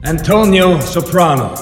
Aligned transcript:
Antonio 0.00 0.80
Soprano. 0.80 1.52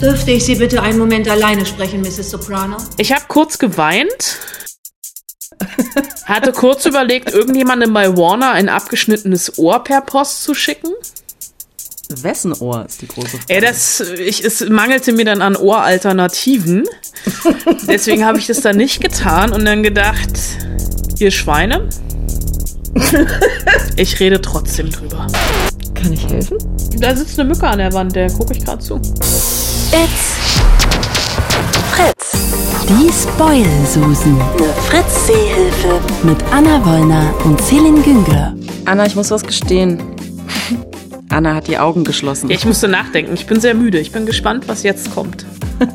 Dürfte 0.00 0.30
ich 0.30 0.44
Sie 0.44 0.54
bitte 0.54 0.80
einen 0.82 0.98
Moment 0.98 1.28
alleine 1.28 1.66
sprechen, 1.66 2.00
Mrs. 2.00 2.30
Soprano? 2.30 2.76
Ich 2.96 3.12
habe 3.12 3.24
kurz 3.28 3.58
geweint. 3.58 4.38
Hatte 6.24 6.52
kurz 6.52 6.86
überlegt, 6.86 7.32
irgendjemandem 7.32 7.92
bei 7.92 8.16
Warner 8.16 8.52
ein 8.52 8.68
abgeschnittenes 8.68 9.58
Ohr 9.58 9.84
per 9.84 10.00
Post 10.00 10.42
zu 10.44 10.54
schicken. 10.54 10.90
Wessen 12.08 12.52
Ohr 12.54 12.86
ist 12.86 13.02
die 13.02 13.08
große 13.08 13.38
Frage? 13.38 13.44
Ey, 13.48 13.60
das, 13.60 14.00
ich, 14.00 14.42
es 14.42 14.60
mangelte 14.68 15.12
mir 15.12 15.24
dann 15.24 15.42
an 15.42 15.54
Ohralternativen. 15.54 16.84
Deswegen 17.86 18.24
habe 18.24 18.38
ich 18.38 18.46
das 18.46 18.62
dann 18.62 18.76
nicht 18.76 19.00
getan 19.02 19.52
und 19.52 19.64
dann 19.64 19.82
gedacht, 19.82 20.30
ihr 21.18 21.30
Schweine, 21.30 21.88
ich 23.96 24.18
rede 24.18 24.40
trotzdem 24.40 24.90
drüber. 24.90 25.26
Kann 26.02 26.12
ich 26.12 26.26
helfen? 26.28 26.58
Da 26.98 27.14
sitzt 27.14 27.38
eine 27.38 27.48
Mücke 27.48 27.66
an 27.66 27.78
der 27.78 27.92
Wand, 27.92 28.14
der 28.16 28.30
gucke 28.30 28.54
ich 28.54 28.64
gerade 28.64 28.82
zu. 28.82 28.96
It's 28.96 30.40
Fritz. 31.92 32.32
Die 32.88 33.10
Spoil-Susen. 33.12 34.40
Eine 34.40 34.72
Fritz-Seehilfe. 34.88 36.00
Mit 36.22 36.38
Anna 36.52 36.84
Wollner 36.84 37.34
und 37.44 37.60
Celine 37.60 38.00
Güngler. 38.00 38.54
Anna, 38.84 39.06
ich 39.06 39.14
muss 39.14 39.30
was 39.30 39.42
gestehen. 39.42 40.00
Anna 41.28 41.54
hat 41.54 41.68
die 41.68 41.78
Augen 41.78 42.04
geschlossen. 42.04 42.48
Ja, 42.48 42.56
ich 42.56 42.64
musste 42.64 42.88
nachdenken. 42.88 43.34
Ich 43.34 43.46
bin 43.46 43.60
sehr 43.60 43.74
müde. 43.74 43.98
Ich 44.00 44.12
bin 44.12 44.26
gespannt, 44.26 44.68
was 44.68 44.82
jetzt 44.82 45.14
kommt. 45.14 45.44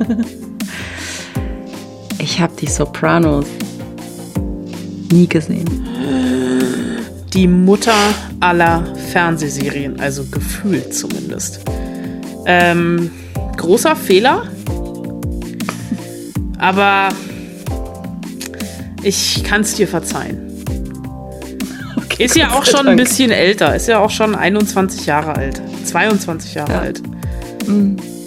Ich 2.18 2.40
habe 2.40 2.54
die 2.60 2.66
Sopranos 2.68 3.46
nie 5.12 5.28
gesehen. 5.28 5.88
Die 7.36 7.48
Mutter 7.48 7.94
aller 8.40 8.84
Fernsehserien, 9.12 10.00
also 10.00 10.24
gefühlt 10.26 10.94
zumindest. 10.94 11.60
Ähm, 12.46 13.12
großer 13.58 13.96
Fehler. 13.96 14.44
Aber 16.58 17.10
ich 19.04 19.44
kann 19.44 19.62
es 19.62 19.76
dir 19.76 19.88
verzeihen. 19.88 20.42
Okay, 21.98 22.24
Ist 22.24 22.36
ja 22.38 22.52
auch 22.54 22.64
schon 22.66 22.88
ein 22.88 22.96
bisschen 22.96 23.32
älter. 23.32 23.76
Ist 23.76 23.88
ja 23.90 24.00
auch 24.00 24.10
schon 24.10 24.34
21 24.34 25.06
Jahre 25.06 25.36
alt. 25.36 25.62
22 25.84 26.54
Jahre 26.54 26.72
Ja. 26.72 26.80
alt. 26.80 27.02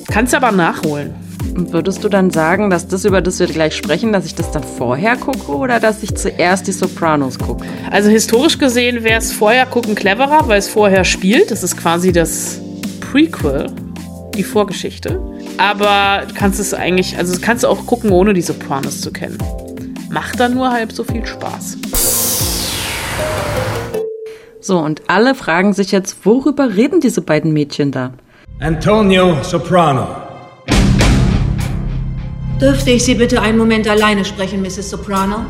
Kannst 0.08 0.34
aber 0.34 0.52
nachholen. 0.52 1.14
Und 1.58 1.72
Würdest 1.72 2.04
du 2.04 2.08
dann 2.08 2.30
sagen, 2.30 2.70
dass 2.70 2.86
das, 2.86 3.04
über 3.04 3.20
das 3.20 3.40
wir 3.40 3.48
gleich 3.48 3.74
sprechen, 3.74 4.12
dass 4.12 4.24
ich 4.24 4.36
das 4.36 4.52
dann 4.52 4.62
vorher 4.62 5.16
gucke 5.16 5.50
oder 5.50 5.80
dass 5.80 6.04
ich 6.04 6.14
zuerst 6.14 6.68
die 6.68 6.72
Sopranos 6.72 7.36
gucke? 7.36 7.66
Also 7.90 8.08
historisch 8.10 8.58
gesehen 8.58 9.02
wäre 9.02 9.18
es 9.18 9.32
vorher 9.32 9.66
gucken 9.66 9.96
cleverer, 9.96 10.46
weil 10.46 10.60
es 10.60 10.68
vorher 10.68 11.02
spielt. 11.02 11.50
Das 11.50 11.64
ist 11.64 11.76
quasi 11.76 12.12
das 12.12 12.60
Prequel, 13.00 13.66
die 14.36 14.44
Vorgeschichte. 14.44 15.20
Aber 15.56 16.26
du 16.28 16.34
kannst 16.34 16.60
es 16.60 16.72
eigentlich, 16.74 17.18
also 17.18 17.32
das 17.32 17.42
kannst 17.42 17.64
du 17.64 17.68
auch 17.68 17.86
gucken, 17.86 18.12
ohne 18.12 18.34
die 18.34 18.42
Sopranos 18.42 19.00
zu 19.00 19.10
kennen. 19.10 19.38
Macht 20.10 20.38
dann 20.38 20.54
nur 20.54 20.70
halb 20.70 20.92
so 20.92 21.02
viel 21.02 21.26
Spaß. 21.26 21.76
So, 24.60 24.78
und 24.78 25.02
alle 25.08 25.34
fragen 25.34 25.72
sich 25.72 25.90
jetzt, 25.90 26.24
worüber 26.24 26.76
reden 26.76 27.00
diese 27.00 27.20
beiden 27.20 27.52
Mädchen 27.52 27.90
da? 27.90 28.12
Antonio 28.60 29.42
Soprano. 29.42 30.27
Dürfte 32.60 32.90
ich 32.90 33.04
Sie 33.04 33.14
bitte 33.14 33.40
einen 33.40 33.56
Moment 33.56 33.86
alleine 33.86 34.24
sprechen, 34.24 34.62
Mrs. 34.62 34.90
Soprano? 34.90 35.46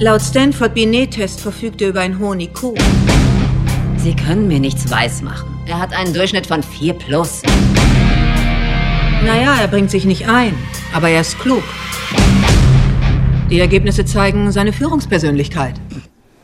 Laut 0.00 0.20
Stanford 0.20 0.74
Binet-Test 0.74 1.40
verfügt 1.40 1.80
er 1.80 1.90
über 1.90 2.00
einen 2.00 2.18
hohen 2.18 2.40
IQ. 2.40 2.74
Sie 3.98 4.16
können 4.16 4.48
mir 4.48 4.58
nichts 4.58 4.90
weismachen. 4.90 5.48
Er 5.66 5.78
hat 5.78 5.92
einen 5.92 6.12
Durchschnitt 6.12 6.48
von 6.48 6.60
4 6.60 6.94
plus. 6.94 7.42
Naja, 9.24 9.54
er 9.60 9.68
bringt 9.68 9.92
sich 9.92 10.04
nicht 10.04 10.26
ein, 10.28 10.54
aber 10.92 11.08
er 11.08 11.20
ist 11.20 11.38
klug. 11.38 11.62
Die 13.48 13.60
Ergebnisse 13.60 14.04
zeigen 14.04 14.50
seine 14.50 14.72
Führungspersönlichkeit. 14.72 15.74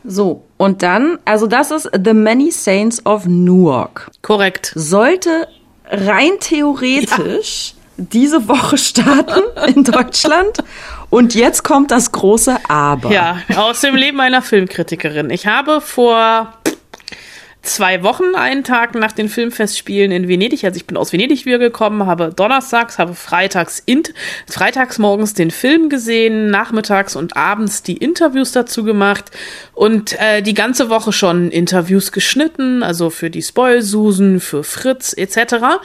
So, 0.04 0.44
und 0.56 0.84
dann, 0.84 1.18
also 1.24 1.48
das 1.48 1.72
ist 1.72 1.90
The 1.92 2.14
Many 2.14 2.52
Saints 2.52 3.04
of 3.04 3.26
Newark. 3.26 4.08
Korrekt. 4.22 4.70
Sollte 4.76 5.48
rein 5.90 6.32
theoretisch 6.40 7.74
diese 7.96 8.48
Woche 8.48 8.78
starten 8.78 9.42
in 9.74 9.84
Deutschland. 9.84 10.58
Und 11.08 11.34
jetzt 11.34 11.62
kommt 11.62 11.90
das 11.90 12.12
große 12.12 12.56
Aber. 12.68 13.10
Ja, 13.10 13.38
aus 13.56 13.80
dem 13.80 13.94
Leben 13.94 14.20
einer 14.20 14.42
Filmkritikerin. 14.42 15.30
Ich 15.30 15.46
habe 15.46 15.80
vor 15.80 16.52
zwei 17.66 18.02
Wochen, 18.02 18.34
einen 18.34 18.64
Tag 18.64 18.94
nach 18.94 19.12
den 19.12 19.28
Filmfestspielen 19.28 20.12
in 20.12 20.28
Venedig, 20.28 20.64
also 20.64 20.76
ich 20.76 20.86
bin 20.86 20.96
aus 20.96 21.12
Venedig 21.12 21.44
wiedergekommen, 21.44 22.06
habe 22.06 22.32
donnerstags, 22.34 22.98
habe 22.98 23.14
freitags, 23.14 23.82
int, 23.84 24.14
freitags 24.48 24.98
morgens 24.98 25.34
den 25.34 25.50
Film 25.50 25.88
gesehen, 25.88 26.50
nachmittags 26.50 27.16
und 27.16 27.36
abends 27.36 27.82
die 27.82 27.96
Interviews 27.96 28.52
dazu 28.52 28.84
gemacht 28.84 29.30
und 29.74 30.18
äh, 30.20 30.42
die 30.42 30.54
ganze 30.54 30.88
Woche 30.88 31.12
schon 31.12 31.50
Interviews 31.50 32.12
geschnitten, 32.12 32.82
also 32.82 33.10
für 33.10 33.30
die 33.30 33.42
Spoilsusen, 33.42 34.40
für 34.40 34.64
Fritz 34.64 35.12
etc. 35.16 35.80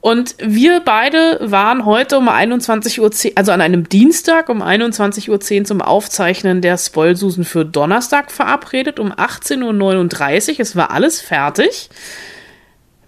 Und 0.00 0.36
wir 0.38 0.80
beide 0.80 1.38
waren 1.40 1.84
heute 1.84 2.18
um 2.18 2.28
21.10 2.28 3.00
Uhr, 3.00 3.32
also 3.34 3.50
an 3.52 3.60
einem 3.60 3.88
Dienstag 3.88 4.48
um 4.48 4.62
21.10 4.62 5.30
Uhr 5.30 5.64
zum 5.64 5.82
Aufzeichnen 5.82 6.62
der 6.62 6.78
Spoilsusen 6.78 7.44
für 7.44 7.64
Donnerstag 7.64 8.30
verabredet, 8.30 9.00
um 9.00 9.12
18.39 9.12 10.52
Uhr. 10.52 10.60
Es 10.60 10.76
war 10.76 10.92
alles 10.92 11.20
fertig. 11.20 11.90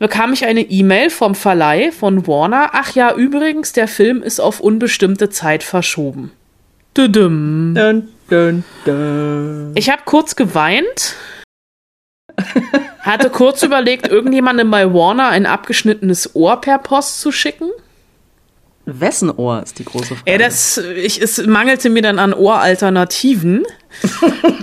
Bekam 0.00 0.32
ich 0.32 0.46
eine 0.46 0.62
E-Mail 0.62 1.10
vom 1.10 1.34
Verleih 1.34 1.92
von 1.92 2.26
Warner. 2.26 2.70
Ach 2.72 2.94
ja, 2.94 3.14
übrigens, 3.14 3.72
der 3.72 3.86
Film 3.86 4.22
ist 4.22 4.40
auf 4.40 4.58
unbestimmte 4.58 5.28
Zeit 5.28 5.62
verschoben. 5.62 6.32
Dun, 6.94 7.12
dun, 7.12 8.64
dun. 8.84 9.72
Ich 9.74 9.90
habe 9.90 10.02
kurz 10.06 10.34
geweint. 10.34 11.14
Hatte 13.00 13.30
kurz 13.30 13.62
überlegt, 13.62 14.08
irgendjemandem 14.08 14.70
bei 14.70 14.92
Warner 14.92 15.28
ein 15.28 15.46
abgeschnittenes 15.46 16.34
Ohr 16.34 16.60
per 16.60 16.78
Post 16.78 17.20
zu 17.20 17.32
schicken. 17.32 17.70
Wessen 18.86 19.30
Ohr 19.30 19.62
ist 19.62 19.78
die 19.78 19.84
große 19.84 20.16
Frage? 20.16 20.22
Ey, 20.24 20.38
das, 20.38 20.78
ich, 20.78 21.20
es 21.20 21.44
mangelte 21.46 21.90
mir 21.90 22.02
dann 22.02 22.18
an 22.18 22.34
Ohralternativen. 22.34 23.64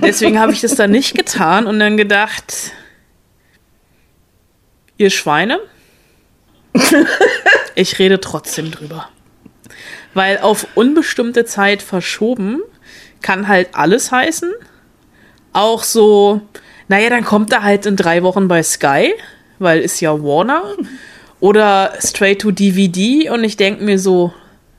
Deswegen 0.02 0.40
habe 0.40 0.52
ich 0.52 0.62
das 0.62 0.76
dann 0.76 0.92
nicht 0.92 1.16
getan 1.16 1.68
und 1.68 1.80
dann 1.80 1.98
gedacht, 1.98 2.72
ihr 4.98 5.10
Schweine, 5.10 5.60
ich 7.76 8.00
rede 8.00 8.20
trotzdem 8.20 8.72
drüber. 8.72 9.10
Weil 10.14 10.40
auf 10.40 10.68
unbestimmte 10.76 11.46
Zeit 11.46 11.82
verschoben 11.82 12.62
kann 13.22 13.48
halt 13.48 13.70
alles 13.74 14.12
heißen. 14.12 14.52
Auch 15.54 15.84
so, 15.84 16.42
naja, 16.88 17.10
dann 17.10 17.26
kommt 17.26 17.52
er 17.52 17.64
halt 17.64 17.86
in 17.86 17.96
drei 17.96 18.24
Wochen 18.24 18.48
bei 18.48 18.64
Sky, 18.64 19.14
weil 19.60 19.82
ist 19.82 20.00
ja 20.00 20.22
Warner. 20.22 20.64
Oder 21.40 21.94
straight 22.00 22.42
to 22.42 22.50
DVD 22.50 23.30
und 23.30 23.44
ich 23.44 23.58
denke 23.58 23.84
mir 23.84 24.00
so, 24.00 24.34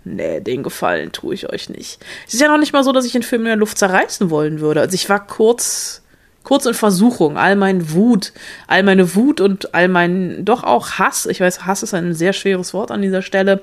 nee, 0.05 0.41
den 0.41 0.65
Gefallen 0.65 1.13
tue 1.13 1.35
ich 1.35 1.53
euch 1.53 1.69
nicht. 1.69 2.01
Es 2.27 2.35
ist 2.35 2.41
ja 2.41 2.49
noch 2.49 2.59
nicht 2.59 2.73
mal 2.73 2.83
so, 2.83 2.91
dass 2.91 3.05
ich 3.05 3.13
den 3.13 3.23
Film 3.23 3.43
in 3.43 3.49
der 3.49 3.57
Luft 3.57 3.79
zerreißen 3.79 4.29
wollen 4.31 4.59
würde. 4.59 4.81
Also 4.81 4.95
ich 4.95 5.09
war 5.09 5.25
kurz, 5.25 6.03
kurz 6.43 6.67
in 6.67 6.75
Versuchung, 6.75 7.37
all 7.37 7.55
mein 7.55 7.93
Wut, 7.93 8.33
all 8.67 8.83
meine 8.83 9.15
Wut 9.15 9.41
und 9.41 9.73
all 9.73 9.87
mein 9.87 10.45
doch 10.45 10.65
auch 10.65 10.93
Hass, 10.93 11.27
ich 11.27 11.41
weiß, 11.41 11.65
Hass 11.65 11.85
ist 11.85 11.95
ein 11.95 12.13
sehr 12.13 12.33
schweres 12.33 12.75
Wort 12.75 12.91
an 12.91 13.03
dieser 13.03 13.23
Stelle, 13.23 13.63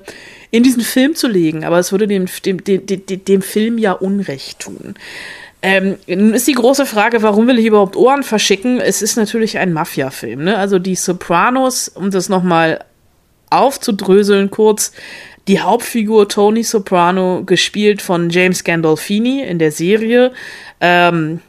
in 0.50 0.62
diesen 0.62 0.82
Film 0.82 1.14
zu 1.14 1.28
legen. 1.28 1.64
Aber 1.64 1.78
es 1.78 1.92
würde 1.92 2.06
dem, 2.06 2.26
dem, 2.46 2.64
dem, 2.64 2.86
dem, 2.86 3.24
dem 3.24 3.42
Film 3.42 3.76
ja 3.76 3.92
Unrecht 3.92 4.60
tun. 4.60 4.94
Ähm, 5.62 5.96
nun 6.06 6.34
ist 6.34 6.46
die 6.46 6.52
große 6.52 6.86
Frage, 6.86 7.22
warum 7.22 7.46
will 7.48 7.58
ich 7.58 7.66
überhaupt 7.66 7.96
Ohren 7.96 8.22
verschicken? 8.22 8.80
Es 8.80 9.02
ist 9.02 9.16
natürlich 9.16 9.58
ein 9.58 9.72
Mafia-Film. 9.72 10.44
Ne? 10.44 10.58
Also 10.58 10.78
die 10.78 10.94
Sopranos, 10.94 11.88
um 11.88 12.10
das 12.10 12.28
nochmal 12.28 12.84
aufzudröseln 13.50 14.50
kurz, 14.50 14.92
die 15.48 15.60
Hauptfigur 15.60 16.28
Tony 16.28 16.62
Soprano, 16.62 17.44
gespielt 17.44 18.02
von 18.02 18.30
James 18.30 18.64
Gandolfini 18.64 19.42
in 19.42 19.58
der 19.58 19.72
Serie, 19.72 20.32
ähm, 20.80 21.40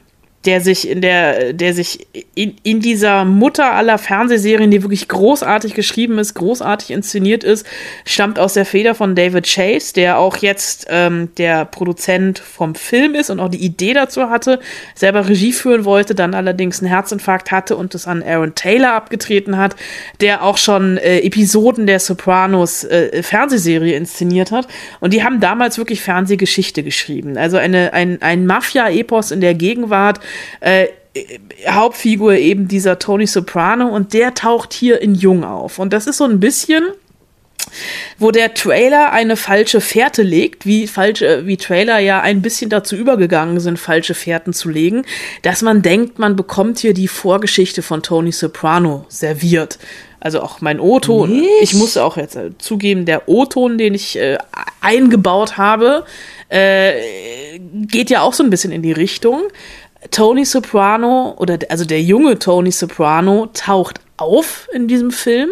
der 0.44 0.60
sich 0.60 0.88
in 0.88 1.00
der, 1.00 1.52
der 1.52 1.74
sich 1.74 2.06
in, 2.34 2.54
in 2.62 2.80
dieser 2.80 3.24
Mutter 3.24 3.72
aller 3.72 3.98
Fernsehserien, 3.98 4.70
die 4.70 4.82
wirklich 4.82 5.08
großartig 5.08 5.74
geschrieben 5.74 6.18
ist, 6.18 6.34
großartig 6.34 6.92
inszeniert 6.92 7.42
ist, 7.42 7.66
stammt 8.04 8.38
aus 8.38 8.54
der 8.54 8.64
Feder 8.64 8.94
von 8.94 9.16
David 9.16 9.46
Chase, 9.52 9.92
der 9.94 10.18
auch 10.18 10.36
jetzt 10.36 10.86
ähm, 10.90 11.30
der 11.38 11.64
Produzent 11.64 12.38
vom 12.38 12.76
Film 12.76 13.14
ist 13.14 13.30
und 13.30 13.40
auch 13.40 13.48
die 13.48 13.64
Idee 13.64 13.94
dazu 13.94 14.30
hatte, 14.30 14.60
selber 14.94 15.28
Regie 15.28 15.52
führen 15.52 15.84
wollte, 15.84 16.14
dann 16.14 16.34
allerdings 16.34 16.80
einen 16.80 16.88
Herzinfarkt 16.88 17.50
hatte 17.50 17.76
und 17.76 17.94
das 17.94 18.06
an 18.06 18.22
Aaron 18.22 18.54
Taylor 18.54 18.92
abgetreten 18.92 19.56
hat, 19.56 19.74
der 20.20 20.44
auch 20.44 20.56
schon 20.56 20.98
äh, 20.98 21.18
Episoden 21.18 21.86
der 21.88 21.98
Sopranos 21.98 22.84
äh, 22.84 23.24
Fernsehserie 23.24 23.96
inszeniert 23.96 24.52
hat. 24.52 24.68
Und 25.00 25.12
die 25.12 25.24
haben 25.24 25.40
damals 25.40 25.78
wirklich 25.78 26.00
Fernsehgeschichte 26.00 26.84
geschrieben. 26.84 27.36
Also 27.36 27.56
eine, 27.56 27.92
ein, 27.92 28.22
ein 28.22 28.46
Mafia-Epos 28.46 29.32
in 29.32 29.40
der 29.40 29.54
Gegenwart, 29.54 30.20
äh, 30.60 30.88
Hauptfigur 31.68 32.34
eben 32.34 32.68
dieser 32.68 32.98
Tony 32.98 33.26
Soprano 33.26 33.88
und 33.88 34.12
der 34.12 34.34
taucht 34.34 34.72
hier 34.72 35.00
in 35.00 35.14
Jung 35.14 35.44
auf. 35.44 35.78
Und 35.78 35.92
das 35.92 36.06
ist 36.06 36.18
so 36.18 36.24
ein 36.24 36.40
bisschen 36.40 36.84
wo 38.18 38.30
der 38.30 38.54
Trailer 38.54 39.12
eine 39.12 39.36
falsche 39.36 39.80
Fährte 39.80 40.22
legt, 40.22 40.66
wie 40.66 40.86
falsche, 40.86 41.46
wie 41.46 41.56
Trailer 41.56 41.98
ja 41.98 42.20
ein 42.20 42.42
bisschen 42.42 42.70
dazu 42.70 42.96
übergegangen 42.96 43.60
sind, 43.60 43.78
falsche 43.78 44.14
Fährten 44.14 44.52
zu 44.52 44.68
legen, 44.68 45.04
dass 45.42 45.62
man 45.62 45.82
denkt, 45.82 46.18
man 46.18 46.36
bekommt 46.36 46.78
hier 46.78 46.94
die 46.94 47.08
Vorgeschichte 47.08 47.82
von 47.82 48.02
Tony 48.02 48.32
Soprano 48.32 49.04
serviert. 49.08 49.78
Also 50.20 50.40
auch 50.40 50.60
mein 50.60 50.80
O-Ton. 50.80 51.44
Ich 51.62 51.74
muss 51.74 51.96
auch 51.96 52.16
jetzt 52.16 52.34
äh, 52.34 52.50
zugeben, 52.58 53.04
der 53.04 53.28
O-Ton, 53.28 53.78
den 53.78 53.94
ich 53.94 54.18
äh, 54.18 54.36
eingebaut 54.80 55.56
habe, 55.56 56.04
äh, 56.48 57.58
geht 57.60 58.10
ja 58.10 58.22
auch 58.22 58.32
so 58.32 58.42
ein 58.42 58.50
bisschen 58.50 58.72
in 58.72 58.82
die 58.82 58.90
Richtung. 58.90 59.42
Tony 60.10 60.44
Soprano 60.44 61.34
oder 61.38 61.58
also 61.68 61.84
der 61.84 62.02
junge 62.02 62.38
Tony 62.38 62.70
Soprano 62.70 63.48
taucht 63.52 64.00
auf 64.16 64.68
in 64.72 64.88
diesem 64.88 65.10
Film 65.10 65.50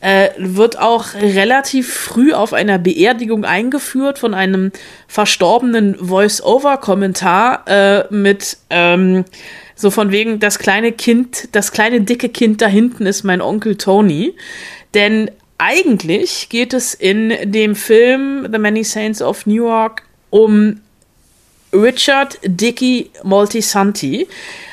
äh, 0.00 0.30
wird 0.36 0.78
auch 0.78 1.14
relativ 1.14 1.92
früh 1.92 2.32
auf 2.32 2.52
einer 2.52 2.78
Beerdigung 2.78 3.44
eingeführt 3.44 4.18
von 4.18 4.34
einem 4.34 4.72
verstorbenen 5.06 5.94
Voice-Over-Kommentar 5.94 7.62
äh, 7.66 8.04
mit 8.12 8.58
ähm, 8.70 9.24
so 9.76 9.90
von 9.90 10.10
wegen, 10.10 10.40
das 10.40 10.58
kleine 10.58 10.92
Kind, 10.92 11.48
das 11.52 11.72
kleine 11.72 12.00
dicke 12.00 12.28
Kind 12.28 12.60
da 12.60 12.66
hinten 12.66 13.06
ist 13.06 13.22
mein 13.22 13.40
Onkel 13.40 13.76
Tony. 13.76 14.34
Denn 14.94 15.30
eigentlich 15.58 16.48
geht 16.48 16.74
es 16.74 16.94
in 16.94 17.32
dem 17.52 17.76
Film 17.76 18.48
The 18.50 18.58
Many 18.58 18.82
Saints 18.82 19.22
of 19.22 19.46
Newark 19.46 20.02
um 20.30 20.80
Richard 21.72 22.38
Dickey 22.44 23.10
Moltisanti, 23.22 24.28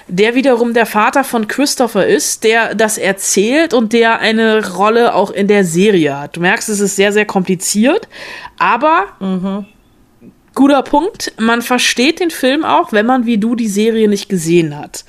der 0.08 0.36
wiederum 0.36 0.74
der 0.74 0.86
Vater 0.86 1.24
von 1.24 1.48
Christopher 1.48 2.06
ist, 2.06 2.44
der 2.44 2.76
das 2.76 2.98
erzählt 2.98 3.74
und 3.74 3.94
der 3.94 4.20
eine 4.20 4.76
Rolle 4.76 5.16
auch 5.16 5.32
in 5.32 5.48
der 5.48 5.64
Serie 5.64 6.20
hat. 6.20 6.36
Du 6.36 6.42
merkst, 6.42 6.70
es 6.70 6.80
ist 6.80 6.96
sehr, 6.96 7.14
sehr 7.14 7.26
kompliziert, 7.26 8.08
aber 8.58 9.06
mhm. 9.20 9.66
guter 10.56 10.82
Punkt, 10.82 11.34
man 11.38 11.62
versteht 11.62 12.20
den 12.20 12.32
Film 12.32 12.66
auch, 12.66 12.92
wenn 12.92 13.06
man 13.06 13.26
wie 13.26 13.38
du 13.38 13.56
die 13.56 13.68
Serie 13.68 14.10
nicht 14.10 14.30
gesehen 14.30 14.78
hat. 14.78 15.06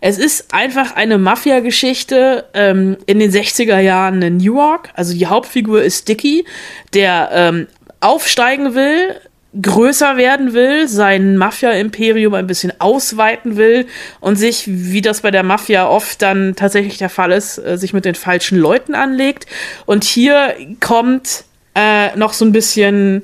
Es 0.00 0.18
ist 0.18 0.54
einfach 0.54 0.94
eine 0.94 1.18
Mafia-Geschichte 1.18 2.44
ähm, 2.54 2.96
in 3.06 3.18
den 3.18 3.32
60er 3.32 3.78
Jahren 3.78 4.22
in 4.22 4.36
Newark. 4.36 4.90
Also 4.94 5.14
die 5.14 5.26
Hauptfigur 5.26 5.82
ist 5.82 6.08
Dicky, 6.08 6.44
der 6.92 7.30
ähm, 7.32 7.66
aufsteigen 8.00 8.74
will, 8.74 9.16
größer 9.60 10.16
werden 10.16 10.52
will, 10.52 10.88
sein 10.88 11.36
Mafia-Imperium 11.36 12.34
ein 12.34 12.46
bisschen 12.46 12.72
ausweiten 12.78 13.56
will 13.56 13.86
und 14.20 14.36
sich, 14.36 14.64
wie 14.66 15.00
das 15.00 15.22
bei 15.22 15.30
der 15.30 15.42
Mafia 15.42 15.88
oft 15.88 16.20
dann 16.20 16.54
tatsächlich 16.56 16.98
der 16.98 17.08
Fall 17.08 17.32
ist, 17.32 17.58
äh, 17.58 17.78
sich 17.78 17.92
mit 17.92 18.04
den 18.04 18.14
falschen 18.14 18.58
Leuten 18.58 18.94
anlegt. 18.94 19.46
Und 19.86 20.04
hier 20.04 20.54
kommt 20.80 21.44
äh, 21.74 22.14
noch 22.16 22.32
so 22.32 22.44
ein 22.44 22.52
bisschen 22.52 23.22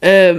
äh, 0.00 0.34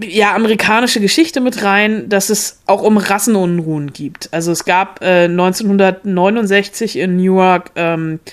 ja, 0.00 0.34
amerikanische 0.34 1.00
Geschichte 1.00 1.40
mit 1.40 1.62
rein, 1.62 2.08
dass 2.08 2.30
es 2.30 2.60
auch 2.66 2.82
um 2.82 2.96
Rassenunruhen 2.96 3.92
gibt. 3.92 4.32
Also 4.32 4.52
es 4.52 4.64
gab 4.64 5.02
äh, 5.02 5.24
1969 5.24 6.96
in 6.96 7.16
Newark 7.16 7.72
ähm, 7.74 8.20
äh, 8.24 8.30
äh, 8.30 8.32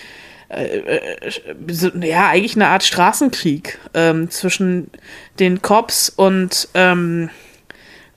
ja, 0.49 2.29
eigentlich 2.29 2.55
eine 2.55 2.67
Art 2.67 2.83
Straßenkrieg 2.83 3.79
ähm, 3.93 4.29
zwischen 4.29 4.89
den 5.39 5.61
Cops 5.61 6.09
und, 6.09 6.67
ähm, 6.73 7.29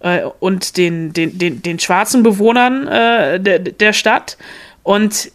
äh, 0.00 0.24
und 0.38 0.76
den, 0.76 1.12
den, 1.12 1.38
den, 1.38 1.62
den 1.62 1.78
schwarzen 1.78 2.22
Bewohnern 2.22 2.86
äh, 2.86 3.40
der, 3.40 3.58
der 3.58 3.92
Stadt. 3.92 4.36
Und 4.82 5.32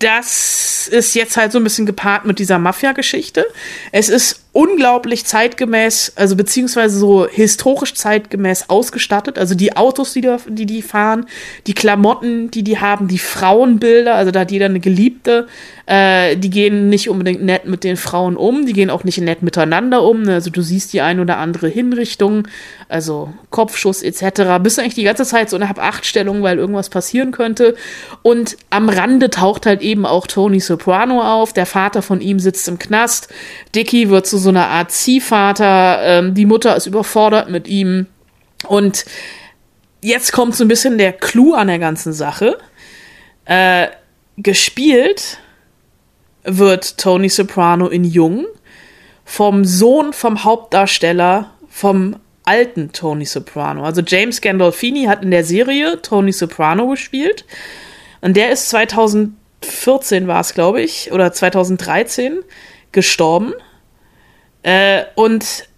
das 0.00 0.88
ist 0.88 1.14
jetzt 1.14 1.36
halt 1.36 1.52
so 1.52 1.58
ein 1.58 1.64
bisschen 1.64 1.84
gepaart 1.84 2.24
mit 2.24 2.38
dieser 2.38 2.58
Mafia-Geschichte. 2.58 3.46
Es 3.92 4.08
ist 4.08 4.46
unglaublich 4.52 5.26
zeitgemäß, 5.26 6.14
also 6.16 6.36
beziehungsweise 6.36 6.98
so 6.98 7.28
historisch 7.28 7.94
zeitgemäß 7.94 8.70
ausgestattet. 8.70 9.38
Also 9.38 9.54
die 9.54 9.76
Autos, 9.76 10.14
die, 10.14 10.26
die 10.48 10.64
die 10.66 10.80
fahren, 10.80 11.26
die 11.66 11.74
Klamotten, 11.74 12.50
die 12.50 12.62
die 12.62 12.80
haben, 12.80 13.08
die 13.08 13.18
Frauenbilder, 13.18 14.14
also 14.14 14.30
da 14.30 14.40
hat 14.40 14.50
jeder 14.50 14.66
eine 14.66 14.80
Geliebte. 14.80 15.48
Äh, 15.90 16.36
die 16.36 16.50
gehen 16.50 16.88
nicht 16.88 17.08
unbedingt 17.08 17.42
nett 17.42 17.64
mit 17.64 17.82
den 17.82 17.96
Frauen 17.96 18.36
um, 18.36 18.64
die 18.64 18.74
gehen 18.74 18.90
auch 18.90 19.02
nicht 19.02 19.18
nett 19.18 19.42
miteinander 19.42 20.04
um. 20.04 20.28
Also 20.28 20.48
du 20.48 20.62
siehst 20.62 20.92
die 20.92 21.00
ein 21.00 21.18
oder 21.18 21.38
andere 21.38 21.66
Hinrichtung, 21.66 22.46
also 22.88 23.34
Kopfschuss 23.50 24.04
etc. 24.04 24.62
Bist 24.62 24.78
du 24.78 24.82
eigentlich 24.82 24.94
die 24.94 25.02
ganze 25.02 25.24
Zeit 25.24 25.50
so 25.50 25.56
in 25.56 25.64
einer 25.64 25.76
Achtstellung, 25.80 26.44
weil 26.44 26.58
irgendwas 26.58 26.90
passieren 26.90 27.32
könnte. 27.32 27.74
Und 28.22 28.56
am 28.70 28.88
Rande 28.88 29.30
taucht 29.30 29.66
halt 29.66 29.82
eben 29.82 30.06
auch 30.06 30.28
Tony 30.28 30.60
Soprano 30.60 31.22
auf. 31.22 31.52
Der 31.54 31.66
Vater 31.66 32.02
von 32.02 32.20
ihm 32.20 32.38
sitzt 32.38 32.68
im 32.68 32.78
Knast. 32.78 33.28
Dicky 33.74 34.10
wird 34.10 34.28
zu 34.28 34.38
so 34.38 34.50
einer 34.50 34.68
Art 34.68 34.92
Ziehvater. 34.92 36.02
Ähm, 36.04 36.34
die 36.34 36.46
Mutter 36.46 36.76
ist 36.76 36.86
überfordert 36.86 37.50
mit 37.50 37.66
ihm. 37.66 38.06
Und 38.68 39.06
jetzt 40.02 40.30
kommt 40.30 40.54
so 40.54 40.62
ein 40.62 40.68
bisschen 40.68 40.98
der 40.98 41.14
Clou 41.14 41.54
an 41.54 41.66
der 41.66 41.80
ganzen 41.80 42.12
Sache. 42.12 42.58
Äh, 43.44 43.88
gespielt 44.36 45.38
wird 46.44 46.98
Tony 46.98 47.28
Soprano 47.28 47.88
in 47.88 48.04
Jung 48.04 48.46
vom 49.24 49.64
Sohn 49.64 50.12
vom 50.12 50.44
Hauptdarsteller 50.44 51.50
vom 51.68 52.16
alten 52.44 52.92
Tony 52.92 53.26
Soprano. 53.26 53.84
Also 53.84 54.02
James 54.04 54.40
Gandolfini 54.40 55.04
hat 55.04 55.22
in 55.22 55.30
der 55.30 55.44
Serie 55.44 56.00
Tony 56.02 56.32
Soprano 56.32 56.88
gespielt 56.88 57.44
und 58.20 58.36
der 58.36 58.50
ist 58.50 58.70
2014 58.70 60.26
war 60.26 60.40
es, 60.40 60.54
glaube 60.54 60.82
ich, 60.82 61.12
oder 61.12 61.32
2013 61.32 62.40
gestorben 62.92 63.52
äh, 64.62 65.04
und 65.14 65.68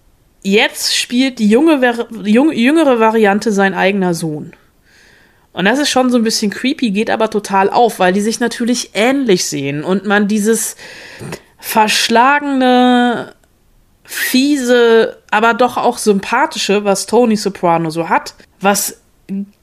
jetzt 0.42 0.96
spielt 0.96 1.38
die 1.38 1.48
junge, 1.48 1.78
jüngere 2.22 3.00
Variante 3.00 3.52
sein 3.52 3.74
eigener 3.74 4.14
Sohn. 4.14 4.54
Und 5.52 5.66
das 5.66 5.78
ist 5.78 5.90
schon 5.90 6.10
so 6.10 6.16
ein 6.16 6.25
bisschen 6.25 6.50
creepy, 6.50 6.90
geht 6.90 7.10
aber 7.10 7.28
total 7.28 7.69
auf, 7.69 7.99
weil 7.99 8.12
die 8.12 8.20
sich 8.20 8.40
natürlich 8.40 8.90
ähnlich 8.94 9.46
sehen 9.46 9.84
und 9.84 10.06
man 10.06 10.28
dieses 10.28 10.76
verschlagene, 11.58 13.34
fiese, 14.04 15.19
aber 15.31 15.54
doch 15.54 15.76
auch 15.76 15.99
sympathische, 15.99 16.84
was 16.84 17.06
Tony 17.06 17.37
Soprano 17.37 17.90
so 17.90 18.08
hat, 18.08 18.34
was 18.60 18.99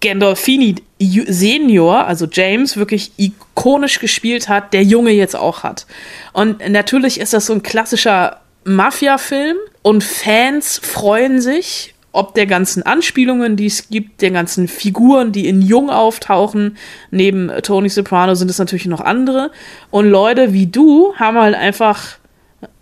Gandolfini 0.01 0.75
Senior, 1.00 2.06
also 2.06 2.25
James, 2.31 2.77
wirklich 2.77 3.12
ikonisch 3.18 4.00
gespielt 4.00 4.49
hat, 4.49 4.73
der 4.73 4.83
Junge 4.83 5.11
jetzt 5.11 5.35
auch 5.35 5.63
hat. 5.63 5.85
Und 6.33 6.68
natürlich 6.69 7.19
ist 7.19 7.33
das 7.33 7.45
so 7.45 7.54
ein 7.54 7.63
klassischer 7.63 8.42
Mafia-Film 8.63 9.57
und 9.81 10.04
Fans 10.04 10.80
freuen 10.80 11.42
sich 11.42 11.94
ob 12.11 12.33
der 12.33 12.45
ganzen 12.45 12.83
Anspielungen, 12.83 13.56
die 13.56 13.68
es 13.68 13.89
gibt, 13.89 14.21
der 14.21 14.31
ganzen 14.31 14.68
Figuren, 14.68 15.31
die 15.31 15.47
in 15.47 15.61
Jung 15.61 15.89
auftauchen. 15.89 16.78
Neben 17.11 17.51
Tony 17.61 17.89
Soprano 17.89 18.35
sind 18.35 18.49
es 18.49 18.57
natürlich 18.57 18.87
noch 18.87 19.01
andere. 19.01 19.51
Und 19.92 20.09
Leute 20.09 20.54
wie 20.54 20.68
du 20.68 21.13
haben 21.16 21.37
halt 21.37 21.56
einfach 21.56 22.18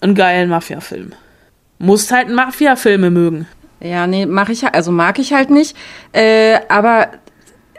einen 0.02 0.16
geilen 0.16 0.50
Mafia-Film. 0.50 1.12
Musst 1.80 2.12
halt 2.12 2.30
Mafia-Filme 2.30 3.12
mögen. 3.12 3.48
Ja, 3.80 4.08
nee, 4.08 4.26
mach 4.26 4.50
ich 4.50 4.66
also 4.66 4.92
mag 4.92 5.20
ich 5.20 5.34
halt 5.34 5.50
nicht. 5.50 5.76
Äh, 6.14 6.60
aber 6.70 7.10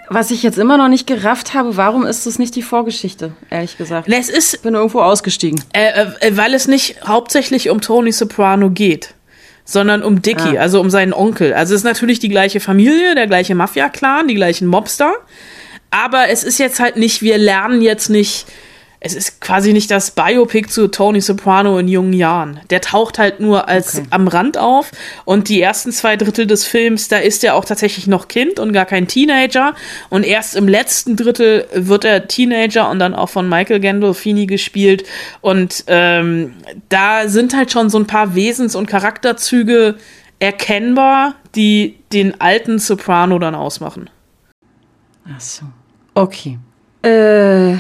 was 0.08 0.30
ich 0.30 0.42
jetzt 0.42 0.58
immer 0.58 0.76
noch 0.76 0.88
nicht 0.88 1.06
gerafft 1.06 1.54
habe, 1.54 1.76
warum 1.76 2.06
ist 2.06 2.26
das 2.26 2.38
nicht 2.38 2.56
die 2.56 2.62
Vorgeschichte, 2.62 3.32
ehrlich 3.50 3.76
gesagt? 3.76 4.08
Es 4.08 4.28
ist. 4.28 4.54
Ich 4.54 4.60
bin 4.60 4.74
irgendwo 4.74 5.00
ausgestiegen. 5.00 5.62
Äh, 5.72 6.06
äh, 6.20 6.36
weil 6.36 6.54
es 6.54 6.68
nicht 6.68 7.06
hauptsächlich 7.06 7.70
um 7.70 7.80
Tony 7.80 8.12
Soprano 8.12 8.70
geht, 8.70 9.14
sondern 9.70 10.02
um 10.02 10.22
Dicky, 10.22 10.56
ah. 10.56 10.62
also 10.62 10.80
um 10.80 10.88
seinen 10.88 11.12
Onkel. 11.12 11.52
Also 11.52 11.74
es 11.74 11.82
ist 11.82 11.84
natürlich 11.84 12.18
die 12.18 12.30
gleiche 12.30 12.58
Familie, 12.58 13.14
der 13.14 13.26
gleiche 13.26 13.54
Mafia-Clan, 13.54 14.26
die 14.26 14.34
gleichen 14.34 14.66
Mobster. 14.66 15.12
Aber 15.90 16.30
es 16.30 16.42
ist 16.42 16.58
jetzt 16.58 16.80
halt 16.80 16.96
nicht, 16.96 17.20
wir 17.20 17.36
lernen 17.36 17.82
jetzt 17.82 18.08
nicht 18.08 18.46
es 19.00 19.14
ist 19.14 19.40
quasi 19.40 19.72
nicht 19.72 19.90
das 19.90 20.10
Biopic 20.10 20.68
zu 20.68 20.88
Tony 20.88 21.20
Soprano 21.20 21.78
in 21.78 21.86
jungen 21.86 22.12
Jahren. 22.12 22.60
Der 22.70 22.80
taucht 22.80 23.18
halt 23.18 23.38
nur 23.38 23.68
als 23.68 23.98
okay. 23.98 24.06
am 24.10 24.26
Rand 24.26 24.58
auf 24.58 24.90
und 25.24 25.48
die 25.48 25.62
ersten 25.62 25.92
zwei 25.92 26.16
Drittel 26.16 26.46
des 26.46 26.64
Films, 26.64 27.08
da 27.08 27.18
ist 27.18 27.44
er 27.44 27.54
auch 27.54 27.64
tatsächlich 27.64 28.08
noch 28.08 28.26
Kind 28.26 28.58
und 28.58 28.72
gar 28.72 28.86
kein 28.86 29.06
Teenager 29.06 29.74
und 30.10 30.24
erst 30.24 30.56
im 30.56 30.66
letzten 30.66 31.16
Drittel 31.16 31.66
wird 31.72 32.04
er 32.04 32.26
Teenager 32.26 32.90
und 32.90 32.98
dann 32.98 33.14
auch 33.14 33.28
von 33.28 33.48
Michael 33.48 33.80
Gandolfini 33.80 34.46
gespielt 34.46 35.04
und 35.40 35.84
ähm, 35.86 36.54
da 36.88 37.28
sind 37.28 37.56
halt 37.56 37.70
schon 37.70 37.90
so 37.90 37.98
ein 37.98 38.06
paar 38.06 38.34
Wesens- 38.34 38.74
und 38.74 38.86
Charakterzüge 38.86 39.96
erkennbar, 40.40 41.34
die 41.54 41.98
den 42.12 42.40
alten 42.40 42.78
Soprano 42.78 43.38
dann 43.38 43.54
ausmachen. 43.54 44.10
Ach 45.24 45.40
so. 45.40 45.66
Okay. 46.14 46.58
Äh, 47.02 47.76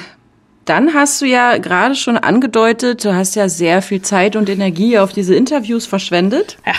dann 0.68 0.94
hast 0.94 1.20
du 1.22 1.26
ja 1.26 1.58
gerade 1.58 1.94
schon 1.94 2.16
angedeutet, 2.16 3.04
du 3.04 3.14
hast 3.14 3.34
ja 3.36 3.48
sehr 3.48 3.82
viel 3.82 4.02
Zeit 4.02 4.36
und 4.36 4.48
Energie 4.48 4.98
auf 4.98 5.12
diese 5.12 5.34
Interviews 5.34 5.86
verschwendet. 5.86 6.56
Ja. 6.66 6.72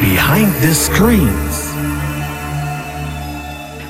Behind 0.00 0.48
the 0.62 0.74
Screens. 0.74 1.70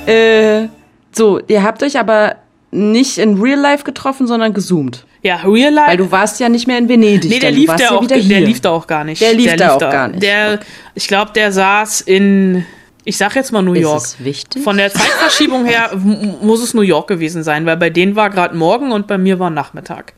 Äh, 0.06 0.68
so, 1.12 1.40
ihr 1.49 1.62
habt 1.62 1.83
euch 1.83 1.99
aber 1.99 2.37
nicht 2.71 3.18
in 3.18 3.40
Real 3.40 3.59
Life 3.59 3.85
getroffen, 3.85 4.26
sondern 4.26 4.52
gezoomt. 4.52 5.04
Ja, 5.23 5.37
Real 5.45 5.73
Life. 5.73 5.88
Weil 5.90 5.97
du 5.97 6.11
warst 6.12 6.38
ja 6.38 6.49
nicht 6.49 6.66
mehr 6.68 6.78
in 6.78 6.88
Venedig. 6.88 7.30
Nee, 7.30 7.38
der 7.40 7.50
lief 7.50 7.68
warst 7.68 7.80
da 7.83 7.88
ja 7.88 7.97
auch, 7.97 8.02
wieder 8.02 8.16
der 8.16 8.23
hier. 8.25 8.40
lief 8.40 8.61
da 8.61 8.71
auch 8.71 8.87
gar 8.87 9.02
nicht. 9.02 9.21
Der 9.21 9.33
lief 9.35 9.56
da 9.56 9.75
auch 9.75 9.78
da- 9.78 9.90
gar 9.90 10.09
nicht. 10.09 10.23
Der, 10.23 10.61
ich 10.95 11.09
glaube, 11.09 11.33
der 11.35 11.50
saß 11.50 12.02
in, 12.02 12.64
ich 13.06 13.16
sag 13.16 13.36
jetzt 13.36 13.52
mal 13.52 13.62
New 13.62 13.72
Ist 13.72 13.82
York. 13.82 14.02
es 14.02 14.25
wichtig? 14.25 14.64
Von 14.64 14.76
der 14.76 14.92
Zeitverschiebung 14.92 15.64
her 15.64 15.92
muss 16.42 16.60
es 16.60 16.75
New 16.75 16.82
York 16.82 17.06
gewesen 17.06 17.44
sein, 17.44 17.64
weil 17.64 17.76
bei 17.76 17.88
denen 17.88 18.16
war 18.16 18.30
gerade 18.30 18.56
morgen 18.56 18.90
und 18.90 19.06
bei 19.06 19.16
mir 19.16 19.38
war 19.38 19.48
Nachmittag. 19.48 20.12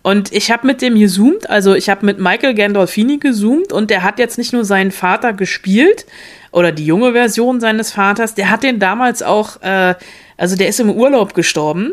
Und 0.00 0.32
ich 0.32 0.50
habe 0.50 0.66
mit 0.66 0.80
dem 0.80 0.98
gezoomt, 0.98 1.48
also 1.48 1.74
ich 1.74 1.90
habe 1.90 2.06
mit 2.06 2.18
Michael 2.18 2.54
Gandolfini 2.54 3.18
gezoomt 3.18 3.70
und 3.72 3.90
der 3.90 4.02
hat 4.02 4.18
jetzt 4.18 4.38
nicht 4.38 4.52
nur 4.54 4.64
seinen 4.64 4.90
Vater 4.90 5.34
gespielt 5.34 6.06
oder 6.50 6.72
die 6.72 6.86
junge 6.86 7.12
Version 7.12 7.60
seines 7.60 7.92
Vaters, 7.92 8.34
der 8.34 8.48
hat 8.50 8.62
den 8.62 8.80
damals 8.80 9.22
auch, 9.22 9.60
äh, 9.60 9.94
also 10.38 10.56
der 10.56 10.68
ist 10.68 10.80
im 10.80 10.90
Urlaub 10.90 11.34
gestorben 11.34 11.92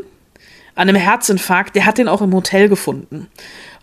an 0.74 0.88
einem 0.88 0.96
Herzinfarkt, 0.96 1.76
der 1.76 1.86
hat 1.86 1.98
den 1.98 2.08
auch 2.08 2.22
im 2.22 2.34
Hotel 2.34 2.70
gefunden. 2.70 3.28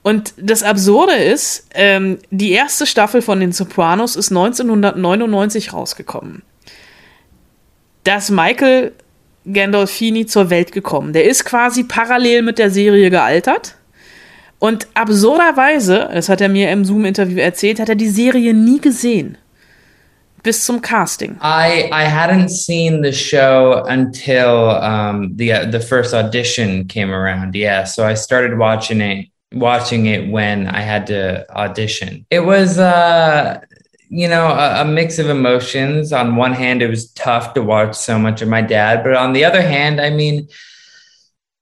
Und 0.07 0.35
das 0.37 0.63
Absurde 0.63 1.15
ist, 1.15 1.67
ähm, 1.75 2.19
die 2.31 2.53
erste 2.53 2.87
Staffel 2.87 3.23
von 3.23 3.41
den 3.41 3.51
Sopranos 3.51 4.15
ist 4.15 4.31
1999 4.31 5.73
rausgekommen. 5.73 6.43
Da 8.05 8.19
ist 8.19 8.31
Michael 8.31 8.93
Gandolfini 9.53 10.27
zur 10.27 10.49
Welt 10.49 10.71
gekommen. 10.71 11.13
Der 11.13 11.25
ist 11.25 11.45
quasi 11.45 11.83
parallel 11.83 12.43
mit 12.43 12.61
der 12.61 12.71
Serie 12.71 13.11
gealtert. 13.11 13.75
Und 14.61 14.87
absurderweise, 14.95 16.09
das 16.15 16.29
hat 16.29 16.41
er 16.41 16.51
mir 16.51 16.71
im 16.71 16.85
Zoom-Interview 16.85 17.39
erzählt, 17.39 17.81
hat 17.81 17.89
er 17.89 17.97
die 17.97 18.09
Serie 18.09 18.55
nie 18.55 18.81
gesehen. 18.81 19.37
Bis 20.45 20.65
zum 20.65 20.81
Casting. 20.81 21.33
I 21.43 21.91
I 21.91 22.07
hadn't 22.07 22.51
seen 22.51 23.03
the 23.03 23.13
show 23.13 23.83
until 23.89 24.71
um, 24.81 25.35
the 25.37 25.69
the 25.73 25.81
first 25.81 26.15
audition 26.15 26.87
came 26.87 27.13
around. 27.13 27.57
Yeah, 27.57 27.85
so 27.85 28.05
I 28.05 28.15
started 28.15 28.57
watching 28.57 29.01
it 29.01 29.31
watching 29.53 30.07
it 30.07 30.31
when 30.31 30.67
I 30.67 30.81
had 30.81 31.07
to 31.09 31.51
audition. 31.55 32.27
It 32.31 32.41
was 32.41 32.79
uh 32.79 33.61
you 34.09 34.29
know 34.29 34.47
a, 34.49 34.83
a 34.83 34.85
mix 34.85 35.19
of 35.19 35.29
emotions. 35.29 36.13
On 36.13 36.37
one 36.37 36.53
hand, 36.53 36.83
it 36.83 36.89
was 36.89 37.11
tough 37.13 37.55
to 37.55 37.63
watch 37.63 37.95
so 37.97 38.19
much 38.19 38.43
of 38.43 38.49
my 38.49 38.63
dad, 38.63 39.03
but 39.05 39.15
on 39.15 39.33
the 39.33 39.45
other 39.45 39.63
hand, 39.63 40.01
I 40.01 40.11
mean. 40.11 40.49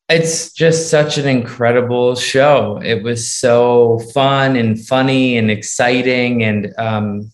It's 0.07 0.53
just 0.53 0.91
such 0.91 1.17
an 1.17 1.27
incredible 1.27 2.15
show. 2.15 2.79
It 2.85 3.03
was 3.03 3.27
so 3.33 4.01
fun 4.13 4.55
and 4.55 4.79
funny 4.79 5.39
and 5.39 5.51
exciting, 5.51 6.45
and 6.45 6.75
um, 6.77 7.33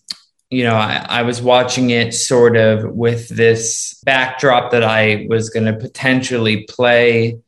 you 0.51 0.63
know, 0.65 0.75
I, 0.75 1.05
I 1.07 1.21
was 1.23 1.41
watching 1.41 1.89
it 1.89 2.13
sort 2.13 2.57
of 2.57 2.93
with 2.93 3.29
this 3.29 4.01
backdrop 4.05 4.71
that 4.71 4.83
I 4.83 5.25
was 5.29 5.49
going 5.49 5.65
to 5.65 5.73
potentially 5.73 6.65
play, 6.69 7.39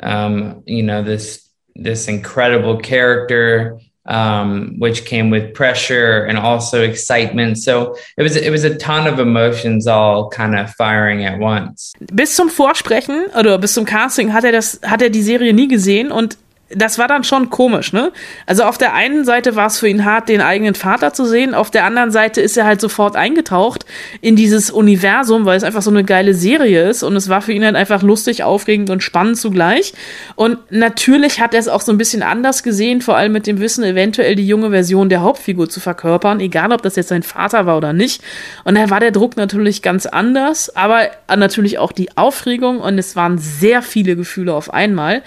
um, 0.00 0.62
you 0.66 0.82
know, 0.82 1.02
this 1.02 1.48
this 1.74 2.08
incredible 2.08 2.78
character, 2.78 3.78
um, 4.06 4.74
which 4.78 5.04
came 5.04 5.30
with 5.30 5.54
pressure 5.54 6.24
and 6.24 6.38
also 6.38 6.82
excitement. 6.82 7.58
So 7.58 7.96
it 8.16 8.22
was 8.22 8.36
it 8.36 8.50
was 8.50 8.64
a 8.64 8.74
ton 8.76 9.06
of 9.06 9.18
emotions 9.18 9.86
all 9.86 10.28
kind 10.30 10.58
of 10.58 10.70
firing 10.74 11.24
at 11.24 11.38
once. 11.38 11.92
bis 12.12 12.34
zum 12.36 12.48
Vorsprechen 12.48 13.26
oder 13.38 13.58
bis 13.58 13.74
zum 13.74 13.84
Casting 13.84 14.32
hat 14.32 14.44
er 14.44 14.52
das, 14.52 14.80
hat 14.82 15.02
er 15.02 15.10
die 15.10 15.22
Serie 15.22 15.52
nie 15.52 15.68
gesehen 15.68 16.10
und 16.10 16.36
das 16.72 16.98
war 16.98 17.08
dann 17.08 17.24
schon 17.24 17.50
komisch, 17.50 17.92
ne? 17.92 18.12
Also 18.46 18.62
auf 18.62 18.78
der 18.78 18.94
einen 18.94 19.24
Seite 19.24 19.56
war 19.56 19.66
es 19.66 19.80
für 19.80 19.88
ihn 19.88 20.04
hart, 20.04 20.28
den 20.28 20.40
eigenen 20.40 20.74
Vater 20.74 21.12
zu 21.12 21.24
sehen, 21.24 21.52
auf 21.52 21.70
der 21.70 21.84
anderen 21.84 22.12
Seite 22.12 22.40
ist 22.40 22.56
er 22.56 22.64
halt 22.64 22.80
sofort 22.80 23.16
eingetaucht 23.16 23.84
in 24.20 24.36
dieses 24.36 24.70
Universum, 24.70 25.46
weil 25.46 25.56
es 25.56 25.64
einfach 25.64 25.82
so 25.82 25.90
eine 25.90 26.04
geile 26.04 26.32
Serie 26.32 26.88
ist 26.88 27.02
und 27.02 27.16
es 27.16 27.28
war 27.28 27.42
für 27.42 27.52
ihn 27.52 27.64
halt 27.64 27.74
einfach 27.74 28.02
lustig, 28.02 28.44
aufregend 28.44 28.88
und 28.90 29.02
spannend 29.02 29.36
zugleich. 29.36 29.94
Und 30.36 30.58
natürlich 30.70 31.40
hat 31.40 31.54
er 31.54 31.60
es 31.60 31.68
auch 31.68 31.80
so 31.80 31.90
ein 31.90 31.98
bisschen 31.98 32.22
anders 32.22 32.62
gesehen, 32.62 33.02
vor 33.02 33.16
allem 33.16 33.32
mit 33.32 33.48
dem 33.48 33.58
Wissen, 33.58 33.82
eventuell 33.82 34.36
die 34.36 34.46
junge 34.46 34.70
Version 34.70 35.08
der 35.08 35.22
Hauptfigur 35.22 35.68
zu 35.68 35.80
verkörpern, 35.80 36.38
egal 36.38 36.72
ob 36.72 36.82
das 36.82 36.94
jetzt 36.94 37.08
sein 37.08 37.24
Vater 37.24 37.66
war 37.66 37.76
oder 37.76 37.92
nicht. 37.92 38.22
Und 38.62 38.76
dann 38.76 38.90
war 38.90 39.00
der 39.00 39.10
Druck 39.10 39.36
natürlich 39.36 39.82
ganz 39.82 40.06
anders, 40.06 40.74
aber 40.76 41.10
natürlich 41.34 41.78
auch 41.78 41.90
die 41.90 42.16
Aufregung 42.16 42.78
und 42.78 42.96
es 42.96 43.16
waren 43.16 43.38
sehr 43.38 43.82
viele 43.82 44.14
Gefühle 44.14 44.54
auf 44.54 44.72
einmal. 44.72 45.22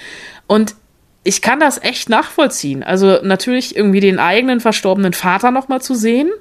Und 0.48 0.76
ich 1.24 1.42
kann 1.42 1.60
das 1.60 1.82
echt 1.82 2.10
nachvollziehen. 2.10 2.84
Also 2.84 3.20
natürlich 3.24 3.76
irgendwie 3.76 4.00
den 4.00 4.20
eigenen 4.20 4.60
verstorbenen 4.60 5.14
Vater 5.14 5.52
noch 5.52 5.68
mal 5.68 5.82
zu 5.82 5.96
sehen 5.96 6.32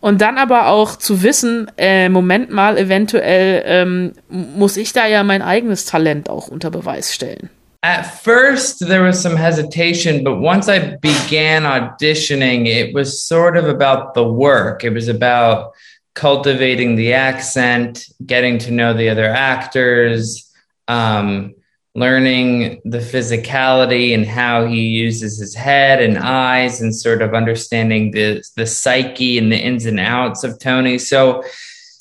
und 0.00 0.20
dann 0.20 0.38
aber 0.38 0.68
auch 0.68 0.96
zu 0.96 1.22
wissen, 1.22 1.70
äh, 1.76 2.08
Moment 2.08 2.50
mal, 2.50 2.78
eventuell 2.78 3.62
ähm, 3.66 4.12
muss 4.28 4.76
ich 4.76 4.92
da 4.92 5.06
ja 5.06 5.22
mein 5.22 5.42
eigenes 5.42 5.84
Talent 5.84 6.28
auch 6.28 6.48
unter 6.48 6.70
Beweis 6.70 7.14
stellen. 7.14 7.50
At 7.82 8.04
first, 8.04 8.80
there 8.80 9.02
was 9.02 9.22
some 9.22 9.38
hesitation, 9.38 10.22
but 10.22 10.38
once 10.38 10.68
I 10.68 10.98
began 11.00 11.64
auditioning, 11.64 12.66
it 12.66 12.94
was 12.94 13.26
sort 13.26 13.56
of 13.56 13.64
about 13.64 14.12
the 14.14 14.26
work. 14.26 14.84
It 14.84 14.94
was 14.94 15.08
about 15.08 15.72
cultivating 16.14 16.96
the 16.96 17.14
accent, 17.14 18.06
getting 18.26 18.58
to 18.58 18.70
know 18.70 18.92
the 18.94 19.08
other 19.08 19.30
actors, 19.30 20.52
um, 20.88 21.54
learning 21.94 22.80
the 22.84 22.98
physicality 22.98 24.14
and 24.14 24.24
how 24.24 24.64
he 24.64 24.80
uses 24.80 25.38
his 25.38 25.54
head 25.54 26.00
and 26.00 26.18
eyes, 26.18 26.80
and 26.80 26.94
sort 26.94 27.22
of 27.22 27.34
understanding 27.34 28.12
the 28.12 28.42
the 28.56 28.66
psyche 28.66 29.38
and 29.38 29.50
the 29.50 29.58
ins 29.58 29.86
and 29.86 30.00
outs 30.00 30.44
of 30.44 30.58
Tony. 30.58 30.98
So 30.98 31.42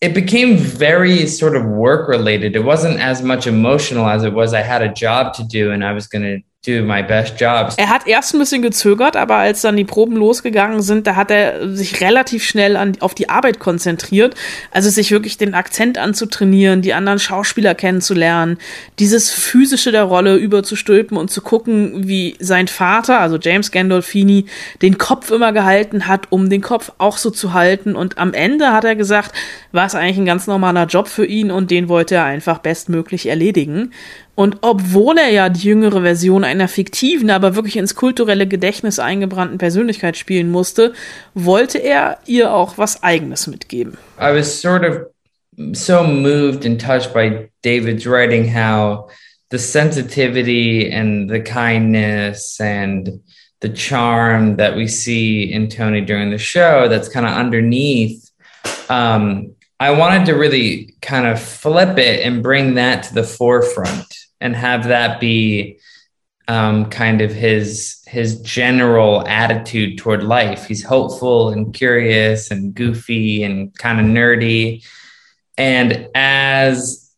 it 0.02 0.14
became 0.14 0.56
very 0.56 1.28
sort 1.28 1.56
of 1.56 1.66
work 1.66 2.08
related. 2.08 2.56
It 2.56 2.64
wasn't 2.64 3.00
as 3.00 3.22
much 3.22 3.48
emotional 3.48 4.08
as 4.08 4.24
it 4.24 4.34
was 4.34 4.54
I 4.54 4.62
had 4.62 4.82
a 4.82 4.94
job 4.94 5.34
to 5.36 5.44
do 5.44 5.72
and 5.72 5.84
I 5.84 5.92
was 5.92 6.08
going 6.08 6.24
to 6.24 6.49
do 6.68 6.84
my 6.84 7.02
best 7.02 7.40
job. 7.40 7.74
Er 7.78 7.88
hat 7.88 8.06
erst 8.06 8.34
ein 8.34 8.40
bisschen 8.40 8.62
gezögert, 8.62 9.16
aber 9.16 9.36
als 9.36 9.62
dann 9.62 9.78
die 9.78 9.86
Proben 9.86 10.18
losgegangen 10.18 10.82
sind, 10.82 11.08
da 11.08 11.16
hat 11.16 11.32
er 11.32 11.70
sich 11.74 12.02
relativ 12.02 12.44
schnell 12.44 12.76
an, 12.76 12.98
auf 13.00 13.16
die 13.16 13.30
Arbeit 13.30 13.60
konzentriert. 13.60 14.36
Also 14.72 14.90
sich 14.90 15.10
wirklich 15.12 15.38
den 15.38 15.54
Akzent 15.54 15.98
anzutrainieren, 15.98 16.82
die 16.82 16.94
anderen 16.94 17.20
Schauspieler 17.20 17.76
kennenzulernen, 17.76 18.58
dieses 19.00 19.32
physische 19.32 19.94
der 19.94 20.04
Rolle 20.04 20.36
überzustülpen 20.36 21.16
und 21.16 21.32
zu 21.32 21.42
gucken, 21.42 22.10
wie 22.10 22.36
sein 22.42 22.68
Vater, 22.68 23.22
also 23.22 23.38
James 23.38 23.72
Gandolfini, 23.72 24.46
den 24.82 24.98
Kopf 24.98 25.32
immer 25.32 25.54
gehalten 25.54 26.08
hat, 26.08 26.28
um 26.30 26.50
den 26.50 26.62
Kopf 26.62 26.92
auch 26.98 27.16
so 27.16 27.30
zu 27.30 27.54
halten. 27.54 27.96
Und 27.96 28.18
am 28.18 28.34
Ende 28.34 28.74
hat 28.74 28.84
er 28.84 28.98
gesagt, 28.98 29.32
war 29.72 29.86
es 29.86 29.96
eigentlich 29.96 30.18
ein 30.18 30.26
ganz 30.26 30.46
normaler 30.46 30.88
Job 30.88 31.08
für 31.08 31.26
ihn 31.26 31.52
und 31.52 31.72
den 31.72 31.88
wollte 31.88 32.16
er 32.16 32.26
einfach 32.26 32.58
bestmöglich 32.58 33.28
erledigen. 33.28 33.94
Und 34.40 34.60
obwohl 34.62 35.18
er 35.18 35.32
ja 35.32 35.50
die 35.50 35.68
jüngere 35.68 36.02
Version 36.02 36.46
einer 36.46 36.70
fiktiven, 36.70 37.30
aber 37.30 37.56
wirklich 37.56 37.76
ins 37.76 37.94
kulturelle 37.94 38.48
Gedächtnis 38.48 38.98
eingebrannten 38.98 39.58
Persönlichkeit 39.58 40.16
spielen 40.16 40.50
musste, 40.50 40.94
wollte 41.34 41.78
er 41.78 42.20
ihr 42.26 42.54
auch 42.54 42.78
was 42.78 43.04
Eigenes 43.04 43.48
mitgeben. 43.48 43.98
I 44.18 44.34
was 44.34 44.62
sort 44.62 44.86
of 44.86 45.08
so 45.74 46.06
moved 46.06 46.66
and 46.66 46.80
touched 46.80 47.14
by 47.14 47.50
David's 47.66 48.06
writing 48.06 48.48
how 48.48 49.10
the 49.52 49.58
sensitivity 49.58 50.90
and 50.90 51.30
the 51.30 51.42
kindness 51.42 52.62
and 52.62 53.20
the 53.60 53.74
charm 53.74 54.56
that 54.56 54.74
we 54.74 54.88
see 54.88 55.52
in 55.52 55.68
Tony 55.68 56.00
during 56.00 56.32
the 56.32 56.40
show 56.40 56.88
that's 56.88 57.10
kind 57.10 57.26
of 57.26 57.34
underneath 57.34 58.32
um, 58.88 59.54
I 59.82 59.92
wanted 59.92 60.28
to 60.28 60.38
really 60.38 60.96
kind 61.02 61.28
of 61.28 61.42
flip 61.42 61.98
it 61.98 62.26
and 62.26 62.42
bring 62.42 62.76
that 62.76 63.04
to 63.04 63.14
the 63.14 63.24
forefront 63.24 64.29
and 64.42 64.56
have 64.56 64.86
that 64.86 65.20
be 65.20 65.80
um, 66.48 66.90
kind 66.90 67.22
of 67.22 67.32
his 67.32 68.02
his 68.08 68.42
general 68.42 69.28
attitude 69.28 70.00
toward 70.00 70.24
life. 70.24 70.66
He's 70.66 70.84
hopeful 70.84 71.50
and 71.50 71.74
curious 71.74 72.50
and 72.50 72.74
goofy 72.74 73.44
and 73.44 73.76
kind 73.78 74.00
of 74.00 74.06
nerdy. 74.08 74.84
And 75.58 76.08
as 76.16 77.14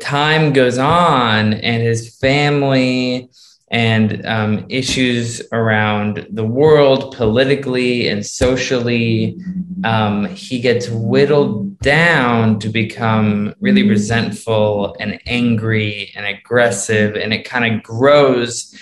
time 0.00 0.52
goes 0.52 0.76
on 0.76 1.54
and 1.54 1.82
his 1.82 2.18
family 2.18 3.30
and 3.70 4.26
um, 4.26 4.66
issues 4.68 5.40
around 5.52 6.26
the 6.30 6.44
world 6.44 7.14
politically 7.14 8.08
and 8.08 8.26
socially, 8.26 9.38
um, 9.84 10.26
he 10.26 10.60
gets 10.60 10.88
whittled 10.88 11.78
down 11.78 12.58
to 12.58 12.68
become 12.68 13.54
really 13.60 13.88
resentful 13.88 14.96
and 14.98 15.20
angry 15.26 16.12
and 16.16 16.26
aggressive, 16.26 17.14
and 17.14 17.32
it 17.32 17.44
kind 17.44 17.74
of 17.74 17.82
grows. 17.82 18.76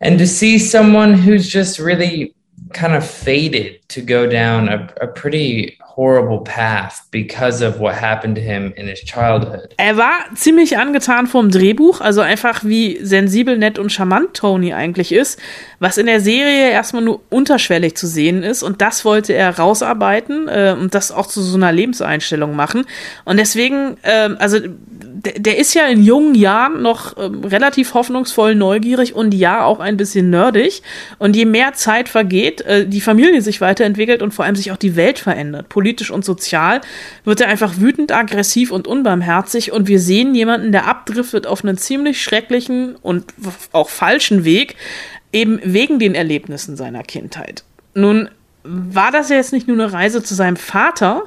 And 0.00 0.18
to 0.18 0.26
see 0.26 0.58
someone 0.58 1.14
who's 1.14 1.48
just 1.48 1.78
really 1.78 2.34
kind 2.72 2.94
of 2.94 3.04
fated 3.04 3.81
to 3.94 4.00
go 4.00 4.26
down 4.26 4.68
a, 4.68 4.88
a 5.00 5.06
pretty 5.06 5.78
horrible 5.96 6.38
path 6.38 7.02
because 7.10 7.62
of 7.62 7.78
what 7.78 7.94
happened 7.94 8.36
to 8.36 8.42
him 8.42 8.72
in 8.76 8.86
his 8.86 9.00
childhood. 9.00 9.68
Er 9.76 9.96
war 9.96 10.12
ziemlich 10.34 10.78
angetan 10.78 11.26
vom 11.26 11.50
Drehbuch, 11.50 12.00
also 12.00 12.20
einfach 12.20 12.64
wie 12.64 12.98
sensibel, 13.04 13.58
nett 13.58 13.78
und 13.78 13.92
charmant 13.92 14.34
Tony 14.34 14.72
eigentlich 14.72 15.12
ist, 15.12 15.38
was 15.80 15.98
in 15.98 16.06
der 16.06 16.20
Serie 16.20 16.70
erstmal 16.70 17.02
nur 17.02 17.20
unterschwellig 17.30 17.96
zu 17.96 18.06
sehen 18.06 18.42
ist 18.42 18.62
und 18.62 18.80
das 18.80 19.04
wollte 19.04 19.34
er 19.34 19.58
rausarbeiten 19.58 20.48
äh, 20.48 20.74
und 20.78 20.94
das 20.94 21.12
auch 21.12 21.26
zu 21.26 21.42
so 21.42 21.56
einer 21.56 21.72
Lebenseinstellung 21.72 22.56
machen 22.56 22.84
und 23.24 23.38
deswegen, 23.38 23.96
äh, 24.02 24.30
also 24.38 24.58
der, 25.24 25.58
ist 25.58 25.74
ja 25.74 25.86
in 25.86 26.02
jungen 26.02 26.34
Jahren 26.34 26.82
noch 26.82 27.16
ähm, 27.16 27.44
relativ 27.44 27.94
hoffnungsvoll 27.94 28.54
neugierig 28.54 29.14
und 29.14 29.34
ja 29.34 29.64
auch 29.64 29.80
ein 29.80 29.96
bisschen 29.96 30.30
nerdig. 30.30 30.82
Und 31.18 31.36
je 31.36 31.44
mehr 31.44 31.74
Zeit 31.74 32.08
vergeht, 32.08 32.60
äh, 32.62 32.86
die 32.86 33.00
Familie 33.00 33.42
sich 33.42 33.60
weiterentwickelt 33.82 34.22
und 34.22 34.32
vor 34.32 34.44
allem 34.44 34.56
sich 34.56 34.72
auch 34.72 34.76
die 34.76 34.96
Welt 34.96 35.18
verändert, 35.18 35.68
politisch 35.68 36.10
und 36.10 36.24
sozial, 36.24 36.80
wird 37.24 37.40
er 37.40 37.48
einfach 37.48 37.74
wütend, 37.78 38.12
aggressiv 38.12 38.70
und 38.70 38.86
unbarmherzig. 38.86 39.72
Und 39.72 39.88
wir 39.88 40.00
sehen 40.00 40.34
jemanden, 40.34 40.72
der 40.72 40.86
abdriftet 40.86 41.46
auf 41.46 41.64
einen 41.64 41.76
ziemlich 41.76 42.22
schrecklichen 42.22 42.96
und 42.96 43.34
auch 43.72 43.90
falschen 43.90 44.44
Weg, 44.44 44.76
eben 45.32 45.60
wegen 45.64 45.98
den 45.98 46.14
Erlebnissen 46.14 46.76
seiner 46.76 47.02
Kindheit. 47.02 47.64
Nun 47.94 48.28
war 48.64 49.10
das 49.10 49.28
ja 49.28 49.36
jetzt 49.36 49.52
nicht 49.52 49.66
nur 49.66 49.76
eine 49.76 49.92
Reise 49.92 50.22
zu 50.22 50.34
seinem 50.34 50.56
Vater, 50.56 51.24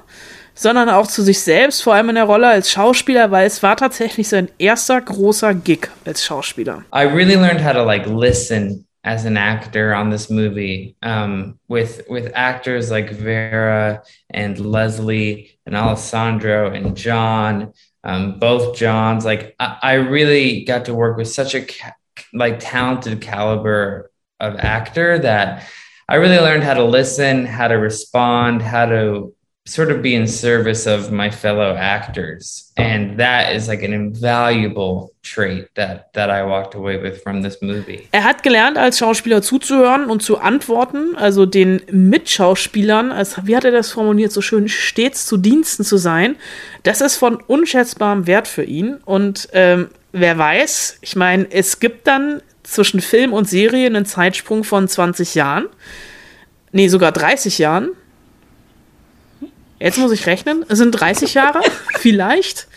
sondern 0.53 0.87
auch 0.89 1.07
zu 1.07 1.21
sich 1.21 1.41
selbst, 1.41 1.83
vor 1.83 1.95
allem 1.95 2.09
in 2.09 2.15
der 2.15 2.23
Rolle 2.23 2.47
als 2.47 2.71
Schauspieler, 2.71 3.29
weil 3.31 3.45
es 3.45 3.61
war 3.61 3.75
tatsächlich 3.75 4.29
sein 4.29 4.47
erster 4.57 5.01
großer 5.01 5.53
Gig 5.53 5.89
als 6.05 6.23
Schauspieler. 6.23 6.85
I 6.95 7.01
really 7.01 7.35
learned 7.35 7.61
how 7.65 7.73
to 7.73 7.83
like 7.83 8.05
listen 8.07 8.85
as 9.05 9.23
an 9.25 9.37
actor 9.37 9.93
on 9.93 10.09
this 10.09 10.31
movie 10.31 10.95
um, 11.03 11.59
with 11.67 12.01
with 12.09 12.31
actors 12.33 12.89
like 12.89 13.11
Vera 13.11 14.03
and 14.31 14.59
Leslie 14.59 15.59
and 15.67 15.75
Alessandro 15.75 16.71
and 16.71 16.97
John, 16.97 17.73
um, 18.03 18.39
both 18.39 18.75
Johns. 18.75 19.23
Like 19.23 19.55
I, 19.59 19.77
I 19.81 19.93
really 19.93 20.65
got 20.65 20.85
to 20.85 20.95
work 20.95 21.17
with 21.17 21.27
such 21.27 21.53
a 21.53 21.61
ca- 21.61 21.93
like 22.33 22.59
talented 22.59 23.21
caliber 23.21 24.11
of 24.39 24.55
actor 24.57 25.19
that 25.19 25.69
I 26.09 26.15
really 26.15 26.39
learned 26.39 26.63
how 26.63 26.73
to 26.73 26.83
listen, 26.83 27.45
how 27.45 27.67
to 27.67 27.75
respond, 27.75 28.63
how 28.63 28.87
to 28.87 29.34
sort 29.67 29.91
of 29.91 30.01
be 30.01 30.13
in 30.13 30.27
service 30.27 30.85
of 30.85 31.11
my 31.11 31.31
fellow 31.31 31.75
actors 31.75 32.71
and 32.77 33.19
that 33.19 33.51
is 33.55 33.67
like 33.67 33.81
an 33.83 33.93
invaluable 33.93 35.11
trait 35.23 35.73
that 35.75 36.13
that 36.13 36.29
I 36.29 36.43
walked 36.43 36.75
away 36.75 37.01
with 37.01 37.21
from 37.23 37.41
this 37.41 37.61
movie. 37.61 38.07
Er 38.11 38.23
hat 38.23 38.43
gelernt 38.43 38.77
als 38.77 38.99
Schauspieler 38.99 39.41
zuzuhören 39.41 40.05
und 40.05 40.21
zu 40.21 40.37
antworten, 40.37 41.15
also 41.15 41.45
den 41.45 41.81
Mitschauspielern, 41.89 43.11
als 43.11 43.45
wie 43.45 43.55
hat 43.55 43.65
er 43.65 43.71
das 43.71 43.91
formuliert, 43.91 44.31
so 44.31 44.41
schön 44.41 44.67
stets 44.67 45.25
zu 45.25 45.37
Diensten 45.37 45.83
zu 45.83 45.97
sein. 45.97 46.35
Das 46.83 47.01
ist 47.01 47.15
von 47.15 47.37
unschätzbarem 47.37 48.27
Wert 48.27 48.47
für 48.47 48.63
ihn 48.63 48.97
und 49.05 49.49
ähm, 49.53 49.89
wer 50.11 50.37
weiß, 50.37 50.99
ich 51.01 51.15
meine, 51.15 51.47
es 51.49 51.79
gibt 51.79 52.07
dann 52.07 52.41
zwischen 52.63 52.99
Film 52.99 53.33
und 53.33 53.49
Serie 53.49 53.87
einen 53.87 54.05
Zeitsprung 54.05 54.63
von 54.63 54.87
20 54.87 55.33
Jahren. 55.35 55.67
Nee, 56.71 56.87
sogar 56.87 57.11
30 57.11 57.57
Jahren 57.57 57.91
jetzt 59.79 59.97
muss 59.97 60.11
ich 60.11 60.25
rechnen, 60.25 60.65
es 60.67 60.77
sind 60.77 60.91
30 60.91 61.33
Jahre, 61.33 61.61
vielleicht 61.99 62.67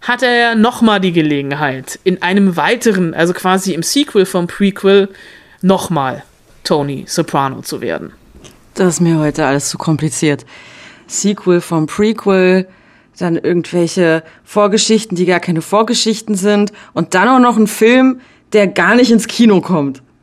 hat 0.00 0.22
er 0.22 0.34
ja 0.34 0.54
nochmal 0.54 1.00
die 1.00 1.12
Gelegenheit, 1.12 1.98
in 2.04 2.22
einem 2.22 2.56
weiteren, 2.56 3.14
also 3.14 3.32
quasi 3.32 3.72
im 3.72 3.82
Sequel 3.82 4.26
vom 4.26 4.46
Prequel, 4.46 5.08
nochmal 5.62 6.22
Tony 6.64 7.04
Soprano 7.06 7.62
zu 7.62 7.80
werden. 7.80 8.12
Das 8.74 8.94
ist 8.94 9.00
mir 9.00 9.18
heute 9.18 9.46
alles 9.46 9.68
zu 9.70 9.78
kompliziert. 9.78 10.44
Sequel 11.06 11.60
vom 11.60 11.86
Prequel, 11.86 12.68
dann 13.18 13.36
irgendwelche 13.36 14.22
Vorgeschichten, 14.44 15.16
die 15.16 15.24
gar 15.24 15.40
keine 15.40 15.62
Vorgeschichten 15.62 16.34
sind 16.34 16.72
und 16.92 17.14
dann 17.14 17.28
auch 17.28 17.38
noch 17.38 17.56
ein 17.56 17.66
Film, 17.66 18.20
der 18.52 18.66
gar 18.66 18.94
nicht 18.94 19.10
ins 19.10 19.28
Kino 19.28 19.60
kommt. 19.60 20.02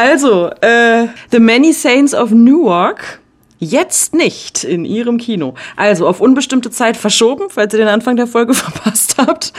also, 0.00 0.50
äh, 0.60 1.06
The 1.30 1.40
Many 1.40 1.72
Saints 1.72 2.14
of 2.14 2.30
Newark 2.30 3.20
Jetzt 3.62 4.14
nicht 4.14 4.64
in 4.64 4.86
Ihrem 4.86 5.18
Kino. 5.18 5.52
Also 5.76 6.08
auf 6.08 6.22
unbestimmte 6.22 6.70
Zeit 6.70 6.96
verschoben, 6.96 7.50
falls 7.50 7.74
ihr 7.74 7.80
den 7.80 7.88
Anfang 7.88 8.16
der 8.16 8.26
Folge 8.26 8.54
verpasst 8.54 9.16
habt. 9.18 9.52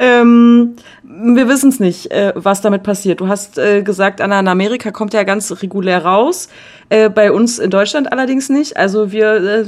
Ähm, 0.00 0.74
wir 1.04 1.48
wissen 1.48 1.68
es 1.68 1.78
nicht, 1.78 2.10
äh, 2.10 2.32
was 2.34 2.62
damit 2.62 2.82
passiert. 2.82 3.20
Du 3.20 3.28
hast 3.28 3.56
äh, 3.56 3.82
gesagt, 3.82 4.20
Anna, 4.20 4.40
in 4.40 4.48
Amerika 4.48 4.90
kommt 4.90 5.14
er 5.14 5.24
ganz 5.24 5.62
regulär 5.62 6.04
raus. 6.04 6.48
Äh, 6.88 7.08
bei 7.08 7.30
uns 7.30 7.60
in 7.60 7.70
Deutschland 7.70 8.10
allerdings 8.10 8.48
nicht. 8.48 8.76
Also 8.76 9.12
wir 9.12 9.34
äh, 9.34 9.64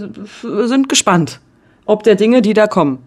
sind 0.66 0.88
gespannt, 0.88 1.38
ob 1.84 2.02
der 2.02 2.16
Dinge, 2.16 2.42
die 2.42 2.54
da 2.54 2.66
kommen. 2.66 2.98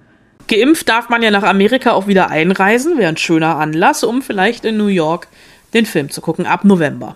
Geimpft 0.48 0.88
darf 0.88 1.10
man 1.10 1.22
ja 1.22 1.30
nach 1.30 1.44
Amerika 1.44 1.92
auch 1.92 2.08
wieder 2.08 2.30
einreisen, 2.30 2.98
wäre 2.98 3.10
ein 3.10 3.18
schöner 3.18 3.58
Anlass, 3.58 4.06
um 4.06 4.22
vielleicht 4.22 4.64
in 4.64 4.78
New 4.78 4.88
York 4.88 5.28
den 5.74 5.86
Film 5.86 6.10
zu 6.10 6.22
gucken, 6.22 6.46
ab 6.46 6.66
November. 6.66 7.16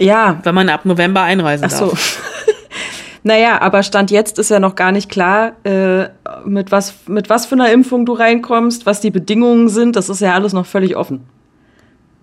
Ja. 0.00 0.40
Wenn 0.42 0.54
man 0.54 0.68
ab 0.68 0.84
November 0.84 1.22
einreisen 1.22 1.66
Ach 1.66 1.70
so. 1.70 1.86
darf. 1.88 2.22
Naja, 3.24 3.60
aber 3.60 3.82
Stand 3.82 4.10
jetzt 4.10 4.38
ist 4.38 4.48
ja 4.48 4.60
noch 4.60 4.74
gar 4.74 4.92
nicht 4.92 5.10
klar, 5.10 5.52
äh, 5.64 6.08
mit, 6.46 6.70
was, 6.70 6.94
mit 7.08 7.28
was 7.28 7.46
für 7.46 7.56
einer 7.56 7.70
Impfung 7.70 8.06
du 8.06 8.12
reinkommst, 8.12 8.86
was 8.86 9.00
die 9.00 9.10
Bedingungen 9.10 9.68
sind. 9.68 9.96
Das 9.96 10.08
ist 10.08 10.20
ja 10.20 10.34
alles 10.34 10.52
noch 10.52 10.64
völlig 10.64 10.96
offen. 10.96 11.26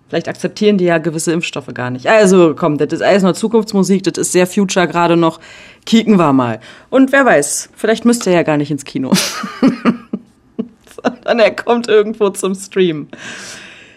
Vielleicht 0.08 0.28
akzeptieren 0.28 0.78
die 0.78 0.86
ja 0.86 1.00
gewisse 1.00 1.32
Impfstoffe 1.32 1.74
gar 1.74 1.90
nicht. 1.90 2.08
Also 2.08 2.56
komm, 2.56 2.78
das 2.78 2.94
ist 2.94 3.02
alles 3.02 3.24
noch 3.24 3.34
Zukunftsmusik, 3.34 4.04
das 4.04 4.18
ist 4.18 4.32
sehr 4.32 4.48
future 4.48 4.88
gerade 4.88 5.18
noch. 5.18 5.40
Kicken 5.86 6.18
wir 6.18 6.32
mal. 6.32 6.60
Und 6.90 7.12
wer 7.12 7.26
weiß, 7.26 7.70
vielleicht 7.76 8.06
müsste 8.06 8.30
er 8.30 8.38
ja 8.38 8.44
gar 8.44 8.58
nicht 8.58 8.72
ins 8.72 8.86
Kino. 8.86 9.12
Sondern 11.04 11.40
er 11.40 11.56
kommt 11.56 11.88
irgendwo 11.88 12.30
zum 12.30 12.56
Stream. 12.56 13.10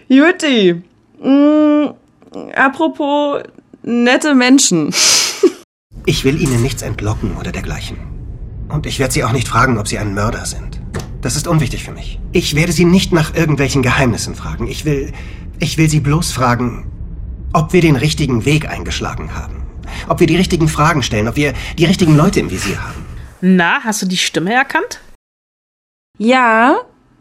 Jutti. 0.09 0.83
Mm, 1.23 1.95
apropos 2.55 3.43
nette 3.83 4.35
Menschen. 4.35 4.93
Ich 6.07 6.25
will 6.25 6.41
Ihnen 6.41 6.63
nichts 6.63 6.81
entlocken 6.81 7.37
oder 7.37 7.53
dergleichen. 7.53 7.99
Und 8.71 8.87
ich 8.87 8.99
werde 8.99 9.13
Sie 9.13 9.25
auch 9.25 9.33
nicht 9.33 9.47
fragen, 9.47 9.77
ob 9.77 9.87
Sie 9.89 9.99
ein 9.99 10.15
Mörder 10.15 10.47
sind. 10.47 10.81
Das 11.21 11.37
ist 11.37 11.47
unwichtig 11.47 11.85
für 11.85 11.93
mich. 11.93 12.19
Ich 12.33 12.55
werde 12.55 12.73
Sie 12.73 12.87
nicht 12.87 13.13
nach 13.13 13.35
irgendwelchen 13.35 13.83
Geheimnissen 13.83 14.35
fragen. 14.35 14.69
Ich 14.69 14.87
will, 14.87 15.13
ich 15.59 15.77
will 15.77 15.91
Sie 15.91 16.01
bloß 16.01 16.33
fragen, 16.33 16.91
ob 17.53 17.75
wir 17.75 17.83
den 17.83 17.97
richtigen 17.97 18.47
Weg 18.47 18.71
eingeschlagen 18.71 19.35
haben. 19.35 19.67
Ob 20.09 20.21
wir 20.21 20.27
die 20.27 20.37
richtigen 20.37 20.69
Fragen 20.69 21.03
stellen, 21.03 21.29
ob 21.29 21.37
wir 21.37 21.53
die 21.77 21.85
richtigen 21.85 22.17
Leute 22.17 22.41
im 22.41 22.51
Visier 22.51 22.83
haben. 22.83 23.05
Na, 23.43 23.81
hast 23.85 24.01
du 24.01 24.07
die 24.07 24.17
Stimme 24.17 24.55
erkannt? 24.55 25.01
Ja, 26.17 26.77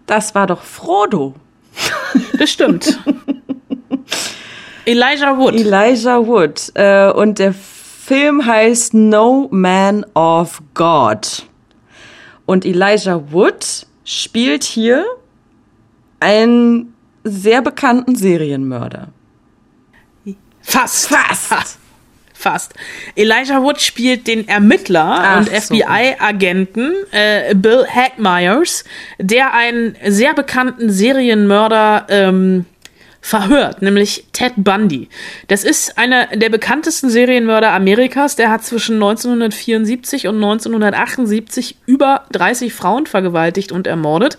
das 0.06 0.34
war 0.34 0.47
doch 0.47 0.63
Frodo. 0.63 1.36
Bestimmt. 2.38 3.00
Elijah 4.86 5.38
Wood. 5.38 5.56
Elijah 5.56 6.26
Wood. 6.26 6.72
Äh, 6.76 7.12
und 7.12 7.40
der 7.40 7.54
Film 7.54 8.46
heißt 8.46 8.94
No 8.94 9.48
Man 9.52 10.06
of 10.13 10.62
God. 10.74 11.44
Und 12.46 12.66
Elijah 12.66 13.32
Wood 13.32 13.86
spielt 14.06 14.63
hier 14.63 15.06
einen 16.20 16.94
sehr 17.24 17.62
bekannten 17.62 18.16
Serienmörder. 18.16 19.10
Fast. 20.62 21.08
Fast. 21.08 21.80
Fast. 22.38 22.73
Elijah 23.15 23.63
Wood 23.63 23.82
spielt 23.82 24.28
den 24.28 24.47
Ermittler 24.47 25.19
Ach 25.21 25.38
und. 25.39 25.50
FBI-Agenten 25.50 26.93
äh, 27.12 27.56
Bill 27.56 27.86
Hackmeyers, 27.88 28.84
der 29.17 29.54
einen 29.54 29.95
sehr 30.06 30.36
bekannten 30.36 30.91
Serienmörder 30.91 32.06
ähm, 32.10 32.65
verhört, 33.28 33.82
nämlich 33.82 34.24
Ted 34.32 34.54
Bundy. 34.56 35.10
Das 35.50 35.66
ist 35.66 35.98
einer 35.98 36.28
der 36.28 36.48
bekanntesten 36.48 37.10
Serienmörder 37.10 37.74
Amerikas. 37.74 38.38
Der 38.38 38.50
hat 38.50 38.63
zwischen 38.63 38.96
1974 38.96 40.28
und 40.28 40.36
1978 40.36 41.76
über 41.86 42.24
30 42.32 42.74
Frauen 42.74 43.06
vergewaltigt 43.06 43.74
und 43.74 43.86
ermordet. 43.86 44.38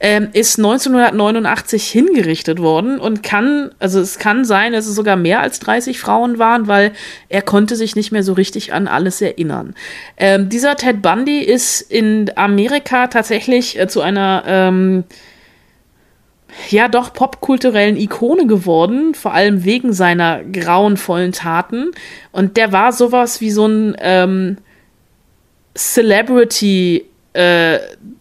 Ähm, 0.00 0.28
ist 0.32 0.58
1989 0.58 1.86
hingerichtet 1.86 2.60
worden 2.60 2.98
und 2.98 3.22
kann, 3.22 3.72
also 3.78 4.00
es 4.00 4.18
kann 4.18 4.46
sein, 4.46 4.72
dass 4.72 4.86
es 4.86 4.94
sogar 4.94 5.16
mehr 5.16 5.40
als 5.40 5.60
30 5.60 6.00
Frauen 6.00 6.38
waren, 6.38 6.66
weil 6.66 6.92
er 7.28 7.42
konnte 7.42 7.76
sich 7.76 7.94
nicht 7.94 8.10
mehr 8.10 8.22
so 8.22 8.32
richtig 8.32 8.72
an 8.72 8.88
alles 8.88 9.20
erinnern. 9.20 9.74
Ähm, 10.16 10.48
dieser 10.48 10.76
Ted 10.76 11.02
Bundy 11.02 11.40
ist 11.40 11.82
in 11.82 12.30
Amerika 12.36 13.08
tatsächlich 13.08 13.78
äh, 13.78 13.86
zu 13.86 14.00
einer 14.00 14.44
ähm, 14.46 15.04
ja 16.70 16.88
doch 16.88 17.12
popkulturellen 17.12 17.96
Ikone 17.96 18.46
geworden, 18.46 19.14
vor 19.14 19.32
allem 19.34 19.64
wegen 19.64 19.92
seiner 19.92 20.44
grauenvollen 20.44 21.32
Taten. 21.32 21.90
Und 22.32 22.56
der 22.56 22.72
war 22.72 22.92
sowas 22.92 23.40
wie 23.40 23.50
so 23.50 23.66
ein 23.66 23.96
ähm, 24.00 24.58
Celebrity 25.74 27.06
äh, 27.32 27.78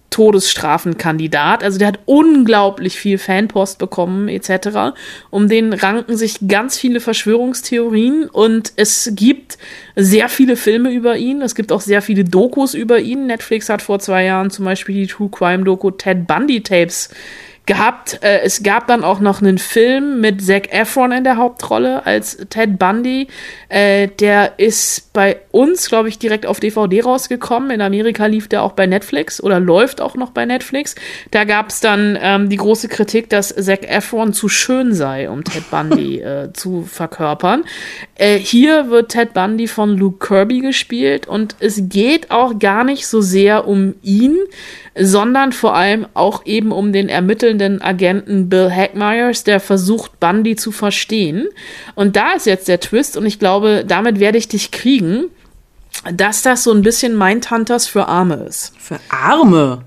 Todesstrafenkandidat. 0.09 1.63
Also 1.63 1.77
der 1.77 1.89
hat 1.89 1.99
unglaublich 2.05 2.97
viel 2.97 3.17
Fanpost 3.17 3.77
bekommen 3.77 4.27
etc. 4.27 4.97
Um 5.29 5.47
den 5.47 5.73
ranken 5.73 6.17
sich 6.17 6.47
ganz 6.47 6.77
viele 6.77 6.99
Verschwörungstheorien 6.99 8.25
und 8.25 8.73
es 8.75 9.11
gibt 9.13 9.57
sehr 9.95 10.29
viele 10.29 10.55
Filme 10.55 10.91
über 10.91 11.17
ihn. 11.17 11.41
Es 11.41 11.53
gibt 11.53 11.71
auch 11.71 11.81
sehr 11.81 12.01
viele 12.01 12.23
Dokus 12.23 12.73
über 12.73 12.99
ihn. 12.99 13.27
Netflix 13.27 13.69
hat 13.69 13.81
vor 13.81 13.99
zwei 13.99 14.25
Jahren 14.25 14.49
zum 14.49 14.65
Beispiel 14.65 14.95
die 14.95 15.07
True 15.07 15.29
Crime 15.31 15.63
Doku 15.63 15.91
Ted 15.91 16.25
Bundy 16.25 16.63
Tapes 16.63 17.09
gehabt. 17.69 18.17
Äh, 18.23 18.39
es 18.41 18.63
gab 18.63 18.87
dann 18.87 19.03
auch 19.03 19.19
noch 19.19 19.43
einen 19.43 19.59
Film 19.59 20.21
mit 20.21 20.43
Zac 20.43 20.73
Efron 20.73 21.11
in 21.11 21.23
der 21.23 21.37
Hauptrolle 21.37 22.03
als 22.03 22.37
Ted 22.49 22.79
Bundy. 22.79 23.27
Äh, 23.69 24.07
der 24.07 24.57
ist 24.57 25.13
bei 25.13 25.37
uns, 25.51 25.87
glaube 25.87 26.09
ich, 26.09 26.17
direkt 26.17 26.47
auf 26.47 26.59
DVD 26.59 27.01
rausgekommen. 27.01 27.69
In 27.69 27.81
Amerika 27.81 28.25
lief 28.25 28.47
der 28.47 28.63
auch 28.63 28.71
bei 28.71 28.87
Netflix 28.87 29.39
oder 29.39 29.59
läuft 29.59 30.01
auch 30.01 30.15
noch 30.15 30.31
bei 30.31 30.47
Netflix. 30.47 30.95
Da 31.29 31.43
gab 31.43 31.69
es 31.69 31.79
dann 31.79 32.17
ähm, 32.19 32.49
die 32.49 32.57
große 32.57 32.87
Kritik, 32.87 33.29
dass 33.29 33.49
Zac 33.49 33.87
Efron 33.87 34.33
zu 34.33 34.49
schön 34.49 34.95
sei, 34.95 35.29
um 35.29 35.43
Ted 35.43 35.69
Bundy 35.69 36.19
äh, 36.21 36.51
zu 36.53 36.81
verkörpern. 36.81 37.65
Äh, 38.15 38.39
hier 38.39 38.89
wird 38.89 39.11
Ted 39.11 39.35
Bundy 39.35 39.67
von 39.67 39.95
Luke 39.95 40.25
Kirby 40.25 40.61
gespielt 40.61 41.27
und 41.27 41.55
es 41.59 41.83
geht 41.83 42.31
auch 42.31 42.57
gar 42.57 42.83
nicht 42.83 43.05
so 43.05 43.21
sehr 43.21 43.67
um 43.67 43.93
ihn, 44.01 44.37
sondern 44.99 45.51
vor 45.51 45.75
allem 45.75 46.07
auch 46.15 46.45
eben 46.45 46.71
um 46.71 46.91
den 46.91 47.09
ermittelnden 47.09 47.58
Agenten 47.81 48.49
Bill 48.49 48.71
Hackmeyers, 48.71 49.43
der 49.43 49.59
versucht, 49.59 50.19
Bundy 50.19 50.55
zu 50.55 50.71
verstehen. 50.71 51.47
Und 51.95 52.15
da 52.15 52.31
ist 52.31 52.45
jetzt 52.45 52.67
der 52.67 52.79
Twist 52.79 53.17
und 53.17 53.25
ich 53.25 53.39
glaube, 53.39 53.83
damit 53.87 54.19
werde 54.19 54.37
ich 54.37 54.47
dich 54.47 54.71
kriegen, 54.71 55.25
dass 56.13 56.41
das 56.41 56.63
so 56.63 56.71
ein 56.71 56.81
bisschen 56.81 57.17
Mindhunters 57.17 57.87
für 57.87 58.07
Arme 58.07 58.45
ist. 58.47 58.73
Für 58.77 58.99
Arme? 59.09 59.83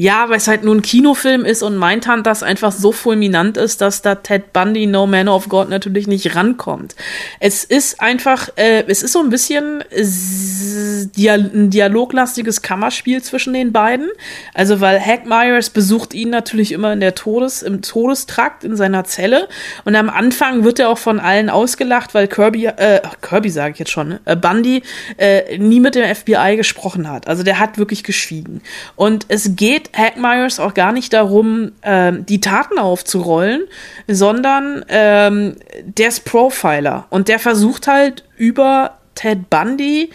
Ja, 0.00 0.30
weil 0.30 0.38
es 0.38 0.48
halt 0.48 0.64
nur 0.64 0.74
ein 0.74 0.80
Kinofilm 0.80 1.44
ist 1.44 1.62
und 1.62 1.78
Mindhunters 1.78 2.42
einfach 2.42 2.72
so 2.72 2.90
fulminant 2.90 3.58
ist, 3.58 3.82
dass 3.82 4.00
da 4.00 4.14
Ted 4.14 4.54
Bundy 4.54 4.86
No 4.86 5.06
Man 5.06 5.28
of 5.28 5.50
God 5.50 5.68
natürlich 5.68 6.06
nicht 6.06 6.34
rankommt. 6.34 6.96
Es 7.38 7.64
ist 7.64 8.00
einfach, 8.00 8.48
äh, 8.56 8.82
es 8.86 9.02
ist 9.02 9.12
so 9.12 9.18
ein 9.20 9.28
bisschen 9.28 9.84
dia 9.90 11.34
ein 11.34 11.68
dialoglastiges 11.68 12.62
Kammerspiel 12.62 13.22
zwischen 13.22 13.52
den 13.52 13.72
beiden. 13.72 14.08
Also 14.54 14.80
weil 14.80 14.98
Hack 14.98 15.26
Myers 15.26 15.68
besucht 15.68 16.14
ihn 16.14 16.30
natürlich 16.30 16.72
immer 16.72 16.94
in 16.94 17.00
der 17.00 17.14
Todes, 17.14 17.62
im 17.62 17.82
Todestrakt 17.82 18.64
in 18.64 18.76
seiner 18.76 19.04
Zelle 19.04 19.48
und 19.84 19.96
am 19.96 20.08
Anfang 20.08 20.64
wird 20.64 20.78
er 20.78 20.88
auch 20.88 20.96
von 20.96 21.20
allen 21.20 21.50
ausgelacht, 21.50 22.14
weil 22.14 22.26
Kirby, 22.26 22.68
äh, 22.68 23.02
Kirby 23.20 23.50
sage 23.50 23.74
ich 23.74 23.78
jetzt 23.80 23.90
schon, 23.90 24.08
ne? 24.08 24.20
äh, 24.24 24.34
Bundy 24.34 24.82
äh, 25.18 25.58
nie 25.58 25.80
mit 25.80 25.94
dem 25.94 26.14
FBI 26.14 26.56
gesprochen 26.56 27.06
hat. 27.06 27.28
Also 27.28 27.42
der 27.42 27.58
hat 27.58 27.76
wirklich 27.76 28.02
geschwiegen. 28.02 28.62
Und 28.96 29.26
es 29.28 29.56
geht 29.56 29.89
Hackmeyers 29.92 30.60
auch 30.60 30.74
gar 30.74 30.92
nicht 30.92 31.12
darum, 31.12 31.72
ähm, 31.82 32.26
die 32.26 32.40
Taten 32.40 32.78
aufzurollen, 32.78 33.62
sondern 34.06 34.84
ähm, 34.88 35.56
der 35.82 36.08
ist 36.08 36.24
Profiler 36.24 37.06
und 37.10 37.28
der 37.28 37.38
versucht 37.38 37.86
halt 37.86 38.24
über 38.36 38.98
Ted 39.14 39.50
Bundy 39.50 40.10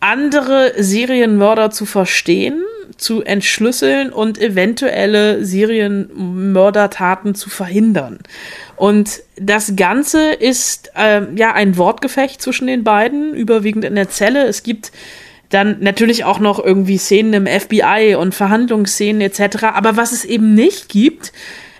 andere 0.00 0.74
Serienmörder 0.76 1.70
zu 1.70 1.86
verstehen, 1.86 2.62
zu 2.96 3.22
entschlüsseln 3.22 4.12
und 4.12 4.38
eventuelle 4.38 5.44
Serienmördertaten 5.44 7.34
zu 7.34 7.50
verhindern. 7.50 8.18
Und 8.76 9.22
das 9.36 9.74
Ganze 9.74 10.32
ist 10.32 10.90
äh, 10.94 11.22
ja 11.34 11.54
ein 11.54 11.76
Wortgefecht 11.76 12.40
zwischen 12.40 12.66
den 12.66 12.84
beiden, 12.84 13.34
überwiegend 13.34 13.84
in 13.84 13.94
der 13.94 14.10
Zelle. 14.10 14.44
Es 14.44 14.62
gibt 14.62 14.92
dann 15.50 15.76
natürlich 15.80 16.24
auch 16.24 16.38
noch 16.38 16.62
irgendwie 16.62 16.98
Szenen 16.98 17.32
im 17.32 17.60
FBI 17.60 18.16
und 18.18 18.34
Verhandlungsszenen 18.34 19.20
etc. 19.20 19.64
Aber 19.74 19.96
was 19.96 20.12
es 20.12 20.24
eben 20.24 20.54
nicht 20.54 20.88
gibt, 20.88 21.32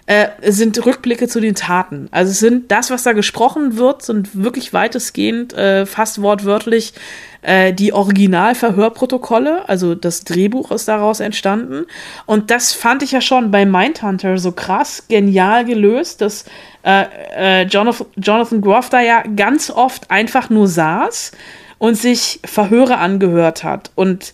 äh, 0.06 0.28
sind 0.42 0.84
Rückblicke 0.86 1.26
zu 1.26 1.40
den 1.40 1.56
Taten. 1.56 2.08
Also 2.12 2.30
es 2.30 2.38
sind 2.38 2.70
das, 2.70 2.90
was 2.90 3.02
da 3.02 3.12
gesprochen 3.12 3.76
wird, 3.76 4.02
sind 4.02 4.40
wirklich 4.40 4.72
weitestgehend, 4.72 5.52
äh, 5.54 5.84
fast 5.84 6.22
wortwörtlich 6.22 6.94
äh, 7.42 7.72
die 7.72 7.92
Originalverhörprotokolle, 7.92 9.68
also 9.68 9.96
das 9.96 10.22
Drehbuch 10.22 10.70
ist 10.70 10.86
daraus 10.86 11.18
entstanden. 11.18 11.86
Und 12.24 12.52
das 12.52 12.72
fand 12.72 13.02
ich 13.02 13.12
ja 13.12 13.20
schon 13.20 13.50
bei 13.50 13.66
Mindhunter 13.66 14.38
so 14.38 14.52
krass, 14.52 15.04
genial 15.08 15.64
gelöst, 15.64 16.20
dass 16.20 16.44
äh, 16.84 17.04
äh, 17.36 17.66
Jonathan, 17.66 18.06
Jonathan 18.16 18.60
Groff 18.60 18.90
da 18.90 19.00
ja 19.00 19.24
ganz 19.34 19.70
oft 19.70 20.10
einfach 20.10 20.50
nur 20.50 20.68
saß 20.68 21.32
und 21.78 21.96
sich 21.96 22.40
Verhöre 22.44 22.98
angehört 22.98 23.64
hat 23.64 23.90
und 23.94 24.32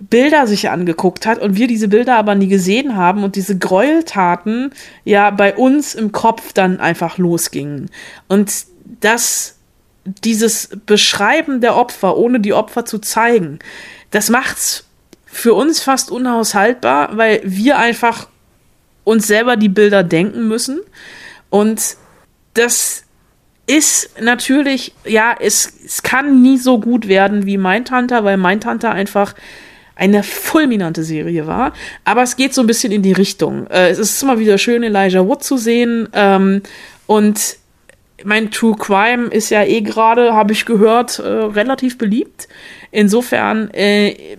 Bilder 0.00 0.46
sich 0.46 0.70
angeguckt 0.70 1.24
hat 1.24 1.38
und 1.38 1.56
wir 1.56 1.66
diese 1.66 1.88
Bilder 1.88 2.16
aber 2.16 2.34
nie 2.34 2.48
gesehen 2.48 2.96
haben 2.96 3.24
und 3.24 3.36
diese 3.36 3.56
Gräueltaten 3.56 4.72
ja 5.04 5.30
bei 5.30 5.54
uns 5.54 5.94
im 5.94 6.12
Kopf 6.12 6.52
dann 6.52 6.80
einfach 6.80 7.16
losgingen. 7.16 7.90
Und 8.28 8.52
das, 9.00 9.56
dieses 10.04 10.70
Beschreiben 10.84 11.60
der 11.60 11.76
Opfer, 11.76 12.16
ohne 12.16 12.40
die 12.40 12.52
Opfer 12.52 12.84
zu 12.84 12.98
zeigen, 12.98 13.60
das 14.10 14.30
macht's 14.30 14.84
für 15.26 15.54
uns 15.54 15.80
fast 15.80 16.10
unaushaltbar, 16.10 17.16
weil 17.16 17.40
wir 17.44 17.78
einfach 17.78 18.28
uns 19.04 19.26
selber 19.26 19.56
die 19.56 19.68
Bilder 19.68 20.02
denken 20.02 20.48
müssen. 20.48 20.80
Und 21.50 21.96
das 22.54 23.03
ist 23.66 24.20
natürlich, 24.20 24.92
ja, 25.04 25.34
es, 25.38 25.72
es 25.84 26.02
kann 26.02 26.42
nie 26.42 26.58
so 26.58 26.78
gut 26.78 27.08
werden 27.08 27.46
wie 27.46 27.56
Mindhunter, 27.56 28.24
weil 28.24 28.36
Mindhunter 28.36 28.92
einfach 28.92 29.34
eine 29.96 30.22
fulminante 30.22 31.04
Serie 31.04 31.46
war. 31.46 31.72
Aber 32.04 32.22
es 32.22 32.36
geht 32.36 32.52
so 32.52 32.62
ein 32.62 32.66
bisschen 32.66 32.92
in 32.92 33.02
die 33.02 33.12
Richtung. 33.12 33.66
Äh, 33.68 33.90
es 33.90 33.98
ist 33.98 34.22
immer 34.22 34.38
wieder 34.38 34.58
schön, 34.58 34.82
Elijah 34.82 35.26
Wood 35.26 35.42
zu 35.42 35.56
sehen. 35.56 36.08
Ähm, 36.12 36.62
und 37.06 37.56
mein 38.24 38.50
True 38.50 38.76
Crime 38.76 39.28
ist 39.28 39.50
ja 39.50 39.62
eh 39.64 39.80
gerade, 39.80 40.34
habe 40.34 40.52
ich 40.52 40.66
gehört, 40.66 41.18
äh, 41.18 41.22
relativ 41.22 41.96
beliebt. 41.96 42.48
Insofern 42.90 43.70
äh, 43.70 44.36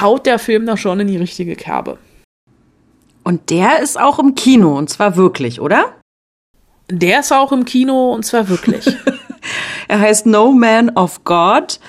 haut 0.00 0.26
der 0.26 0.38
Film 0.38 0.66
da 0.66 0.76
schon 0.76 1.00
in 1.00 1.08
die 1.08 1.16
richtige 1.16 1.56
Kerbe. 1.56 1.98
Und 3.22 3.50
der 3.50 3.80
ist 3.80 3.98
auch 3.98 4.18
im 4.20 4.36
Kino, 4.36 4.78
und 4.78 4.88
zwar 4.88 5.16
wirklich, 5.16 5.60
oder? 5.60 5.95
Der 6.88 7.20
ist 7.20 7.32
auch 7.32 7.52
im 7.52 7.64
Kino 7.64 8.12
und 8.12 8.24
zwar 8.24 8.48
wirklich. 8.48 8.86
er 9.88 10.00
heißt 10.00 10.26
No 10.26 10.52
Man 10.52 10.90
of 10.90 11.24
God. 11.24 11.80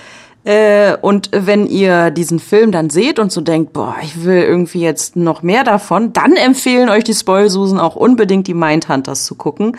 Äh, 0.43 0.95
und 1.01 1.29
wenn 1.33 1.67
ihr 1.67 2.09
diesen 2.09 2.39
Film 2.39 2.71
dann 2.71 2.89
seht 2.89 3.19
und 3.19 3.31
so 3.31 3.41
denkt, 3.41 3.73
boah, 3.73 3.97
ich 4.01 4.23
will 4.23 4.41
irgendwie 4.41 4.79
jetzt 4.79 5.17
noch 5.17 5.43
mehr 5.43 5.65
davon, 5.65 6.13
dann 6.13 6.37
empfehlen 6.37 6.89
euch 6.89 7.03
die 7.03 7.13
Spoilsusen 7.13 7.79
auch 7.79 7.97
unbedingt 7.97 8.47
die 8.47 8.53
Mindhunters 8.53 9.25
zu 9.25 9.35
gucken. 9.35 9.77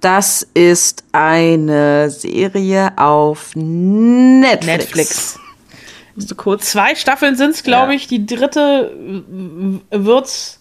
Das 0.00 0.46
ist 0.54 1.04
eine 1.12 2.08
Serie 2.08 2.92
auf 2.96 3.50
Netflix. 3.54 4.66
Netflix. 4.66 5.38
Kurz. 6.36 6.70
Zwei 6.70 6.94
Staffeln 6.94 7.36
sind's, 7.36 7.62
glaube 7.62 7.92
ja. 7.92 7.96
ich. 7.96 8.06
Die 8.06 8.24
dritte 8.24 8.92
wird's 9.90 10.57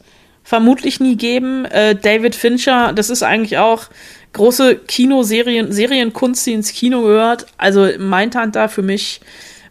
vermutlich 0.48 1.02
nie 1.02 1.18
geben. 1.18 1.66
Äh, 1.66 1.96
David 1.96 2.34
Fincher, 2.34 2.94
das 2.94 3.10
ist 3.10 3.22
eigentlich 3.22 3.58
auch 3.58 3.88
große 4.32 4.78
Kinoserien, 4.78 5.74
Serienkunst, 5.74 6.46
die 6.46 6.54
ins 6.54 6.72
Kino 6.72 7.02
gehört. 7.02 7.48
Also 7.58 7.90
Mindhunter 7.98 8.70
für 8.70 8.82
mich 8.82 9.20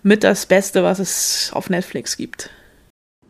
mit 0.03 0.23
das 0.23 0.45
Beste, 0.45 0.85
was 0.85 0.99
es 0.99 1.51
auf 1.55 1.71
Netflix 1.71 2.19
gibt. 2.19 2.51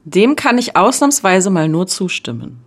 Dem 0.04 0.34
kann 0.34 0.58
ich 0.58 0.76
ausnahmsweise 0.76 1.50
mal 1.50 1.68
nur 1.68 1.86
zustimmen. 1.86 2.64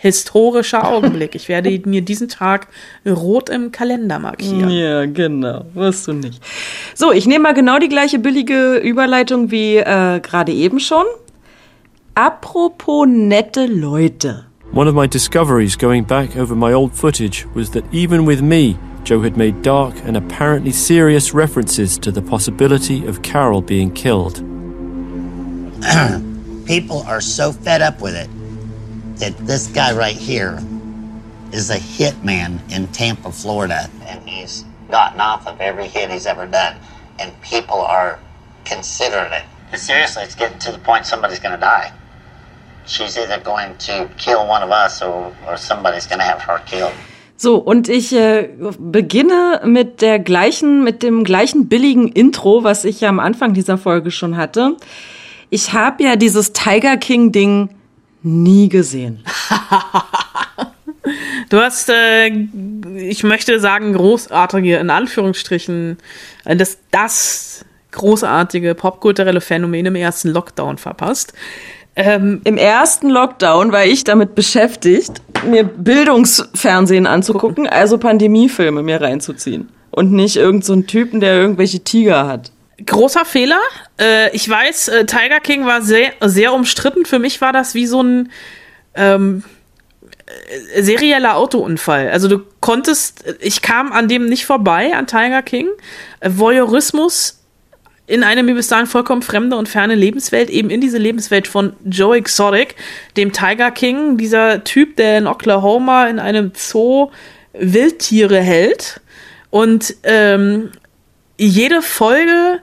Historischer 0.00 0.88
Augenblick. 0.88 1.36
Ich 1.36 1.48
werde 1.48 1.70
mir 1.84 2.02
diesen 2.02 2.28
Tag 2.28 2.66
rot 3.06 3.48
im 3.48 3.70
Kalender 3.70 4.18
markieren. 4.18 4.70
Ja, 4.70 5.06
genau. 5.06 5.66
Wirst 5.74 6.08
du 6.08 6.14
nicht. 6.14 6.42
So, 6.96 7.12
ich 7.12 7.26
nehme 7.26 7.44
mal 7.44 7.54
genau 7.54 7.78
die 7.78 7.88
gleiche 7.88 8.18
billige 8.18 8.78
Überleitung 8.78 9.52
wie 9.52 9.76
äh, 9.76 10.18
gerade 10.18 10.50
eben 10.52 10.80
schon. 10.80 11.06
Apropos 12.18 13.04
nette 13.04 13.68
Leute. 13.68 14.44
One 14.72 14.88
of 14.88 14.96
my 14.96 15.06
discoveries 15.06 15.76
going 15.76 16.02
back 16.02 16.34
over 16.34 16.56
my 16.56 16.72
old 16.72 16.92
footage 16.92 17.46
was 17.54 17.70
that 17.70 17.84
even 17.94 18.24
with 18.24 18.42
me, 18.42 18.76
Joe 19.04 19.22
had 19.22 19.36
made 19.36 19.62
dark 19.62 19.94
and 20.02 20.16
apparently 20.16 20.72
serious 20.72 21.32
references 21.32 21.96
to 21.98 22.10
the 22.10 22.20
possibility 22.20 23.06
of 23.06 23.22
Carol 23.22 23.62
being 23.62 23.94
killed. 23.94 24.38
People 26.66 27.02
are 27.02 27.20
so 27.20 27.52
fed 27.52 27.82
up 27.82 28.00
with 28.00 28.16
it 28.16 28.28
that 29.20 29.36
this 29.46 29.68
guy 29.68 29.96
right 29.96 30.16
here 30.16 30.58
is 31.52 31.70
a 31.70 31.76
hitman 31.76 32.58
in 32.72 32.88
Tampa, 32.88 33.30
Florida, 33.30 33.88
and 34.06 34.28
he's 34.28 34.64
gotten 34.90 35.20
off 35.20 35.46
of 35.46 35.60
every 35.60 35.86
hit 35.86 36.10
he's 36.10 36.26
ever 36.26 36.48
done, 36.48 36.78
and 37.20 37.40
people 37.42 37.80
are 37.80 38.18
considering 38.64 39.32
it. 39.32 39.44
But 39.70 39.78
seriously, 39.78 40.24
it's 40.24 40.34
getting 40.34 40.58
to 40.60 40.72
the 40.72 40.78
point 40.78 41.04
somebody's 41.06 41.38
going 41.38 41.54
to 41.54 41.60
die. 41.60 41.92
She's 42.88 43.16
either 43.16 43.40
going 43.42 43.76
to 43.78 44.08
kill 44.16 44.46
one 44.46 44.62
of 44.62 44.70
us 44.70 45.02
or, 45.02 45.32
or 45.46 45.56
somebody's 45.56 46.06
going 46.06 46.20
to 46.20 46.24
have 46.24 46.40
her 46.40 46.60
killed. 46.66 46.92
So, 47.36 47.56
und 47.56 47.88
ich 47.88 48.12
äh, 48.12 48.48
beginne 48.80 49.60
mit 49.64 50.00
der 50.02 50.18
gleichen, 50.18 50.82
mit 50.82 51.04
dem 51.04 51.22
gleichen 51.22 51.68
billigen 51.68 52.08
Intro, 52.08 52.64
was 52.64 52.84
ich 52.84 53.00
ja 53.00 53.08
am 53.10 53.20
Anfang 53.20 53.54
dieser 53.54 53.78
Folge 53.78 54.10
schon 54.10 54.36
hatte. 54.36 54.76
Ich 55.48 55.72
habe 55.72 56.02
ja 56.02 56.16
dieses 56.16 56.52
Tiger 56.52 56.96
King 56.96 57.30
Ding 57.30 57.70
nie 58.22 58.68
gesehen. 58.68 59.24
Du 61.48 61.58
hast, 61.58 61.88
äh, 61.88 62.28
ich 62.96 63.22
möchte 63.22 63.58
sagen, 63.60 63.94
großartige, 63.94 64.76
in 64.76 64.90
Anführungsstrichen, 64.90 65.96
äh, 66.44 66.56
das, 66.56 66.78
das 66.90 67.64
großartige 67.92 68.74
popkulturelle 68.74 69.40
Phänomen 69.40 69.86
im 69.86 69.94
ersten 69.94 70.28
Lockdown 70.28 70.76
verpasst. 70.76 71.32
Ähm, 72.00 72.42
Im 72.44 72.56
ersten 72.56 73.10
Lockdown 73.10 73.72
war 73.72 73.84
ich 73.84 74.04
damit 74.04 74.36
beschäftigt, 74.36 75.20
mir 75.44 75.64
Bildungsfernsehen 75.64 77.08
anzugucken, 77.08 77.66
also 77.66 77.98
Pandemiefilme 77.98 78.84
mir 78.84 79.00
reinzuziehen. 79.00 79.68
Und 79.90 80.12
nicht 80.12 80.36
irgendeinen 80.36 80.82
so 80.82 80.86
Typen, 80.86 81.18
der 81.18 81.34
irgendwelche 81.34 81.80
Tiger 81.80 82.28
hat. 82.28 82.52
Großer 82.86 83.24
Fehler. 83.24 83.58
Äh, 84.00 84.30
ich 84.30 84.48
weiß, 84.48 84.88
äh, 84.88 85.06
Tiger 85.06 85.40
King 85.40 85.66
war 85.66 85.82
sehr, 85.82 86.12
sehr 86.20 86.52
umstritten. 86.52 87.04
Für 87.04 87.18
mich 87.18 87.40
war 87.40 87.52
das 87.52 87.74
wie 87.74 87.86
so 87.86 88.00
ein 88.00 88.30
ähm, 88.94 89.42
äh, 90.74 90.82
serieller 90.82 91.36
Autounfall. 91.36 92.10
Also 92.10 92.28
du 92.28 92.42
konntest, 92.60 93.24
ich 93.40 93.60
kam 93.60 93.90
an 93.90 94.06
dem 94.06 94.26
nicht 94.26 94.46
vorbei, 94.46 94.94
an 94.94 95.08
Tiger 95.08 95.42
King. 95.42 95.66
Voyeurismus 96.24 97.37
in 98.08 98.24
eine 98.24 98.42
mir 98.42 98.54
bis 98.54 98.68
dahin 98.68 98.86
vollkommen 98.86 99.22
fremde 99.22 99.56
und 99.56 99.68
ferne 99.68 99.94
Lebenswelt, 99.94 100.48
eben 100.48 100.70
in 100.70 100.80
diese 100.80 100.98
Lebenswelt 100.98 101.46
von 101.46 101.74
Joe 101.84 102.16
Exotic, 102.16 102.74
dem 103.16 103.32
Tiger 103.32 103.70
King, 103.70 104.16
dieser 104.16 104.64
Typ, 104.64 104.96
der 104.96 105.18
in 105.18 105.26
Oklahoma 105.26 106.06
in 106.08 106.18
einem 106.18 106.52
Zoo 106.54 107.10
Wildtiere 107.52 108.40
hält 108.40 109.00
und 109.50 109.94
ähm, 110.04 110.72
jede 111.36 111.82
Folge 111.82 112.60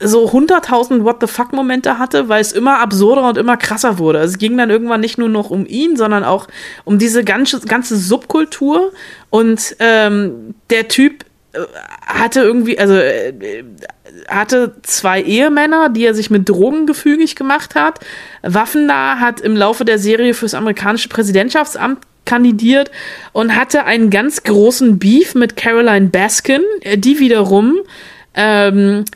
so 0.00 0.28
100.000 0.30 1.02
What 1.02 1.16
the 1.20 1.26
fuck 1.26 1.52
Momente 1.52 1.98
hatte, 1.98 2.28
weil 2.28 2.40
es 2.40 2.52
immer 2.52 2.80
absurder 2.80 3.28
und 3.28 3.38
immer 3.38 3.56
krasser 3.56 3.98
wurde. 3.98 4.20
Es 4.20 4.38
ging 4.38 4.56
dann 4.56 4.70
irgendwann 4.70 5.00
nicht 5.00 5.18
nur 5.18 5.28
noch 5.28 5.50
um 5.50 5.66
ihn, 5.66 5.96
sondern 5.96 6.22
auch 6.22 6.46
um 6.84 6.98
diese 6.98 7.24
ganze, 7.24 7.60
ganze 7.60 7.96
Subkultur 7.96 8.92
und 9.30 9.74
ähm, 9.80 10.54
der 10.70 10.86
Typ 10.88 11.24
hatte 12.02 12.40
irgendwie, 12.40 12.78
also 12.78 12.94
äh, 12.94 13.64
hatte 14.28 14.74
zwei 14.82 15.22
Ehemänner, 15.22 15.88
die 15.88 16.04
er 16.04 16.14
sich 16.14 16.30
mit 16.30 16.48
Drogen 16.48 16.86
gefügig 16.86 17.36
gemacht 17.36 17.74
hat. 17.74 18.00
Waffennah 18.42 19.20
hat 19.20 19.40
im 19.40 19.56
Laufe 19.56 19.84
der 19.84 19.98
Serie 19.98 20.34
fürs 20.34 20.54
amerikanische 20.54 21.08
Präsidentschaftsamt 21.08 21.98
kandidiert 22.24 22.90
und 23.32 23.56
hatte 23.56 23.84
einen 23.84 24.10
ganz 24.10 24.42
großen 24.42 24.98
Beef 24.98 25.34
mit 25.34 25.56
Caroline 25.56 26.08
Baskin, 26.08 26.62
die 26.96 27.18
wiederum 27.18 27.80
ähm, 28.34 29.06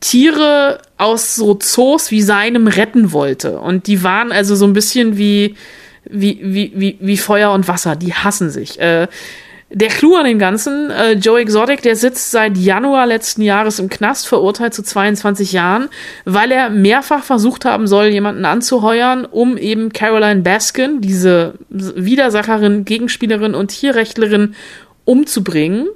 Tiere 0.00 0.80
aus 0.96 1.34
so 1.34 1.54
Zoos 1.54 2.10
wie 2.10 2.22
seinem 2.22 2.66
retten 2.66 3.12
wollte. 3.12 3.58
Und 3.58 3.86
die 3.86 4.02
waren 4.02 4.32
also 4.32 4.56
so 4.56 4.66
ein 4.66 4.72
bisschen 4.72 5.18
wie, 5.18 5.56
wie, 6.04 6.40
wie, 6.42 6.72
wie, 6.74 6.96
wie 7.00 7.16
Feuer 7.18 7.52
und 7.52 7.68
Wasser. 7.68 7.96
Die 7.96 8.14
hassen 8.14 8.50
sich. 8.50 8.80
Äh, 8.80 9.08
der 9.70 9.88
Clou 9.88 10.14
an 10.14 10.24
dem 10.24 10.38
Ganzen, 10.38 10.90
äh, 10.90 11.12
Joe 11.12 11.40
Exotic, 11.40 11.82
der 11.82 11.94
sitzt 11.94 12.30
seit 12.30 12.56
Januar 12.56 13.06
letzten 13.06 13.42
Jahres 13.42 13.78
im 13.78 13.90
Knast, 13.90 14.26
verurteilt 14.26 14.72
zu 14.72 14.82
22 14.82 15.52
Jahren, 15.52 15.90
weil 16.24 16.50
er 16.50 16.70
mehrfach 16.70 17.22
versucht 17.22 17.66
haben 17.66 17.86
soll, 17.86 18.06
jemanden 18.06 18.46
anzuheuern, 18.46 19.26
um 19.26 19.58
eben 19.58 19.92
Caroline 19.92 20.40
Baskin, 20.40 21.02
diese 21.02 21.54
Widersacherin, 21.68 22.86
Gegenspielerin 22.86 23.54
und 23.54 23.68
Tierrechtlerin, 23.68 24.54
umzubringen 25.04 25.88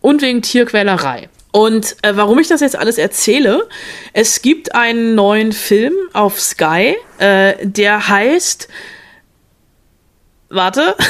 und 0.00 0.22
wegen 0.22 0.40
Tierquälerei. 0.40 1.28
Und 1.52 1.96
äh, 2.00 2.16
warum 2.16 2.38
ich 2.38 2.48
das 2.48 2.62
jetzt 2.62 2.76
alles 2.76 2.96
erzähle, 2.96 3.68
es 4.14 4.40
gibt 4.40 4.74
einen 4.74 5.14
neuen 5.14 5.52
Film 5.52 5.92
auf 6.14 6.40
Sky, 6.40 6.96
äh, 7.18 7.54
der 7.62 8.08
heißt, 8.08 8.68
warte, 10.48 10.96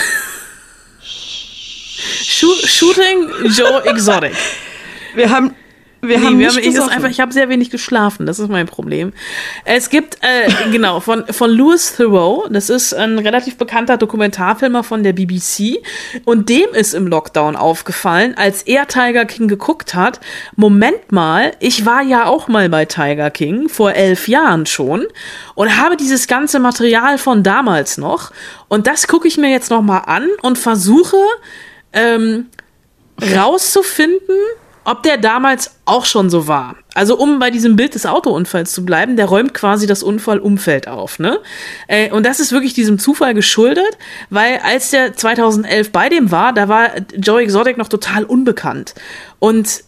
Shooting 2.03 3.29
Joe 3.51 3.85
Exotic. 3.85 4.33
Wir 5.15 5.29
haben 5.29 5.55
wir 6.05 6.19
nee, 6.19 6.25
haben 6.25 6.39
wir 6.41 6.49
haben, 6.49 6.59
ich, 6.59 6.81
einfach, 6.81 7.11
ich 7.11 7.21
habe 7.21 7.33
sehr 7.33 7.49
wenig 7.49 7.71
geschlafen, 7.71 8.27
das 8.27 8.41
ist 8.41 8.49
mein 8.49 8.67
Problem. 8.67 9.13
Es 9.65 9.89
gibt, 9.89 10.19
äh, 10.21 10.51
genau, 10.73 10.99
von, 10.99 11.25
von 11.29 11.49
Louis 11.49 11.95
Theroux, 11.95 12.49
das 12.51 12.71
ist 12.71 12.93
ein 12.93 13.21
relativ 13.21 13.57
bekannter 13.57 13.99
Dokumentarfilmer 13.99 14.83
von 14.83 15.05
der 15.05 15.13
BBC 15.13 15.79
und 16.25 16.49
dem 16.49 16.71
ist 16.73 16.95
im 16.95 17.07
Lockdown 17.07 17.55
aufgefallen, 17.55 18.35
als 18.37 18.65
er 18.65 18.89
Tiger 18.89 19.27
King 19.27 19.47
geguckt 19.47 19.95
hat, 19.95 20.19
Moment 20.57 21.13
mal, 21.13 21.53
ich 21.61 21.87
war 21.87 22.03
ja 22.03 22.27
auch 22.27 22.49
mal 22.49 22.69
bei 22.69 22.85
Tiger 22.85 23.31
King, 23.31 23.69
vor 23.69 23.93
elf 23.93 24.27
Jahren 24.27 24.67
schon 24.67 25.07
und 25.55 25.77
habe 25.81 25.97
dieses 25.97 26.27
ganze 26.27 26.59
Material 26.59 27.17
von 27.17 27.45
damals 27.45 27.97
noch 27.97 28.33
und 28.67 28.89
das 28.89 29.07
gucke 29.07 29.29
ich 29.29 29.39
mir 29.39 29.51
jetzt 29.51 29.71
nochmal 29.71 30.03
an 30.07 30.27
und 30.43 30.59
versuche, 30.59 31.17
ähm, 31.93 32.47
rauszufinden, 33.21 34.37
ob 34.85 35.03
der 35.03 35.17
damals 35.17 35.77
auch 35.85 36.05
schon 36.05 36.29
so 36.29 36.49
war. 36.49 36.77
Also 36.95 37.17
um 37.17 37.39
bei 37.39 37.51
diesem 37.51 37.77
Bild 37.77 37.95
des 37.95 38.05
Autounfalls 38.05 38.73
zu 38.73 38.85
bleiben, 38.85 39.17
der 39.17 39.27
räumt 39.27 39.55
quasi 39.55 39.87
das 39.87 40.03
Unfallumfeld 40.03 40.89
auf, 40.89 41.19
ne? 41.19 41.39
Äh, 41.87 42.11
und 42.11 42.27
das 42.27 42.41
ist 42.41 42.53
wirklich 42.53 42.75
diesem 42.75 42.99
Zufall 42.99 43.33
geschuldet, 43.35 43.97
weil 44.29 44.59
als 44.59 44.91
der 44.91 45.15
2011 45.15 45.93
bei 45.93 46.09
dem 46.09 46.31
war, 46.31 46.53
da 46.53 46.69
war 46.69 46.91
Joe 47.17 47.41
Exotic 47.41 47.79
noch 47.79 47.89
total 47.89 48.25
unbekannt. 48.25 48.95
Und 49.39 49.85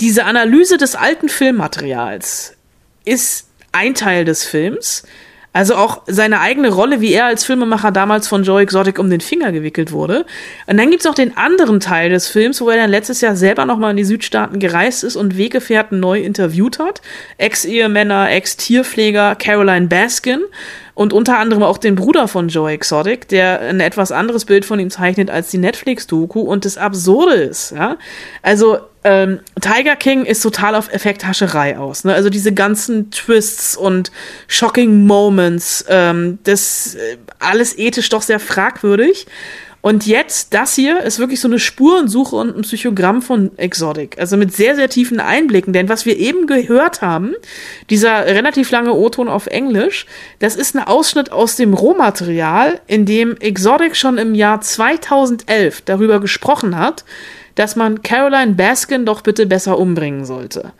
diese 0.00 0.24
Analyse 0.24 0.78
des 0.78 0.94
alten 0.94 1.28
Filmmaterials 1.28 2.56
ist 3.04 3.48
ein 3.72 3.94
Teil 3.94 4.24
des 4.24 4.44
Films. 4.44 5.04
Also 5.52 5.74
auch 5.74 6.02
seine 6.06 6.40
eigene 6.40 6.70
Rolle, 6.70 7.00
wie 7.02 7.12
er 7.12 7.26
als 7.26 7.44
Filmemacher 7.44 7.90
damals 7.90 8.26
von 8.26 8.42
Joe 8.42 8.62
Exotic 8.62 8.98
um 8.98 9.10
den 9.10 9.20
Finger 9.20 9.52
gewickelt 9.52 9.92
wurde. 9.92 10.24
Und 10.66 10.78
dann 10.78 10.90
gibt's 10.90 11.06
auch 11.06 11.14
den 11.14 11.36
anderen 11.36 11.78
Teil 11.78 12.08
des 12.08 12.28
Films, 12.28 12.60
wo 12.60 12.70
er 12.70 12.78
dann 12.78 12.90
letztes 12.90 13.20
Jahr 13.20 13.36
selber 13.36 13.66
nochmal 13.66 13.90
in 13.90 13.98
die 13.98 14.04
Südstaaten 14.04 14.58
gereist 14.58 15.04
ist 15.04 15.16
und 15.16 15.36
Weggefährten 15.36 16.00
neu 16.00 16.20
interviewt 16.20 16.78
hat. 16.78 17.02
Ex-Ehemänner, 17.36 18.30
Ex-Tierpfleger, 18.30 19.34
Caroline 19.34 19.88
Baskin 19.88 20.40
und 20.94 21.12
unter 21.12 21.38
anderem 21.38 21.62
auch 21.62 21.78
den 21.78 21.94
Bruder 21.94 22.28
von 22.28 22.48
Joe 22.48 22.70
Exotic, 22.70 23.28
der 23.28 23.60
ein 23.60 23.80
etwas 23.80 24.12
anderes 24.12 24.44
Bild 24.44 24.64
von 24.64 24.78
ihm 24.78 24.90
zeichnet 24.90 25.30
als 25.30 25.50
die 25.50 25.58
Netflix-Doku 25.58 26.40
und 26.40 26.64
das 26.64 26.78
Absurde 26.78 27.34
ist, 27.34 27.72
ja. 27.72 27.96
Also 28.42 28.78
ähm, 29.04 29.40
Tiger 29.60 29.96
King 29.96 30.24
ist 30.24 30.42
total 30.42 30.74
auf 30.76 30.92
Effekthascherei 30.92 31.76
aus. 31.76 32.04
Ne? 32.04 32.14
Also 32.14 32.30
diese 32.30 32.52
ganzen 32.52 33.10
Twists 33.10 33.76
und 33.76 34.12
Shocking 34.46 35.06
Moments, 35.06 35.84
ähm, 35.88 36.38
das 36.44 36.94
äh, 36.94 37.16
alles 37.40 37.76
ethisch 37.76 38.08
doch 38.10 38.22
sehr 38.22 38.38
fragwürdig. 38.38 39.26
Und 39.82 40.06
jetzt, 40.06 40.54
das 40.54 40.76
hier 40.76 41.00
ist 41.00 41.18
wirklich 41.18 41.40
so 41.40 41.48
eine 41.48 41.58
Spurensuche 41.58 42.36
und 42.36 42.56
ein 42.56 42.62
Psychogramm 42.62 43.20
von 43.20 43.58
Exotic. 43.58 44.16
Also 44.16 44.36
mit 44.36 44.54
sehr, 44.54 44.76
sehr 44.76 44.88
tiefen 44.88 45.18
Einblicken. 45.18 45.72
Denn 45.72 45.88
was 45.88 46.06
wir 46.06 46.16
eben 46.18 46.46
gehört 46.46 47.02
haben, 47.02 47.34
dieser 47.90 48.26
relativ 48.26 48.70
lange 48.70 48.94
O-Ton 48.94 49.28
auf 49.28 49.48
Englisch, 49.48 50.06
das 50.38 50.54
ist 50.54 50.76
ein 50.76 50.86
Ausschnitt 50.86 51.32
aus 51.32 51.56
dem 51.56 51.74
Rohmaterial, 51.74 52.80
in 52.86 53.06
dem 53.06 53.36
Exotic 53.38 53.96
schon 53.96 54.18
im 54.18 54.36
Jahr 54.36 54.60
2011 54.60 55.82
darüber 55.82 56.20
gesprochen 56.20 56.78
hat, 56.78 57.04
dass 57.56 57.74
man 57.74 58.02
Caroline 58.02 58.52
Baskin 58.52 59.04
doch 59.04 59.22
bitte 59.22 59.46
besser 59.46 59.78
umbringen 59.78 60.24
sollte. 60.24 60.72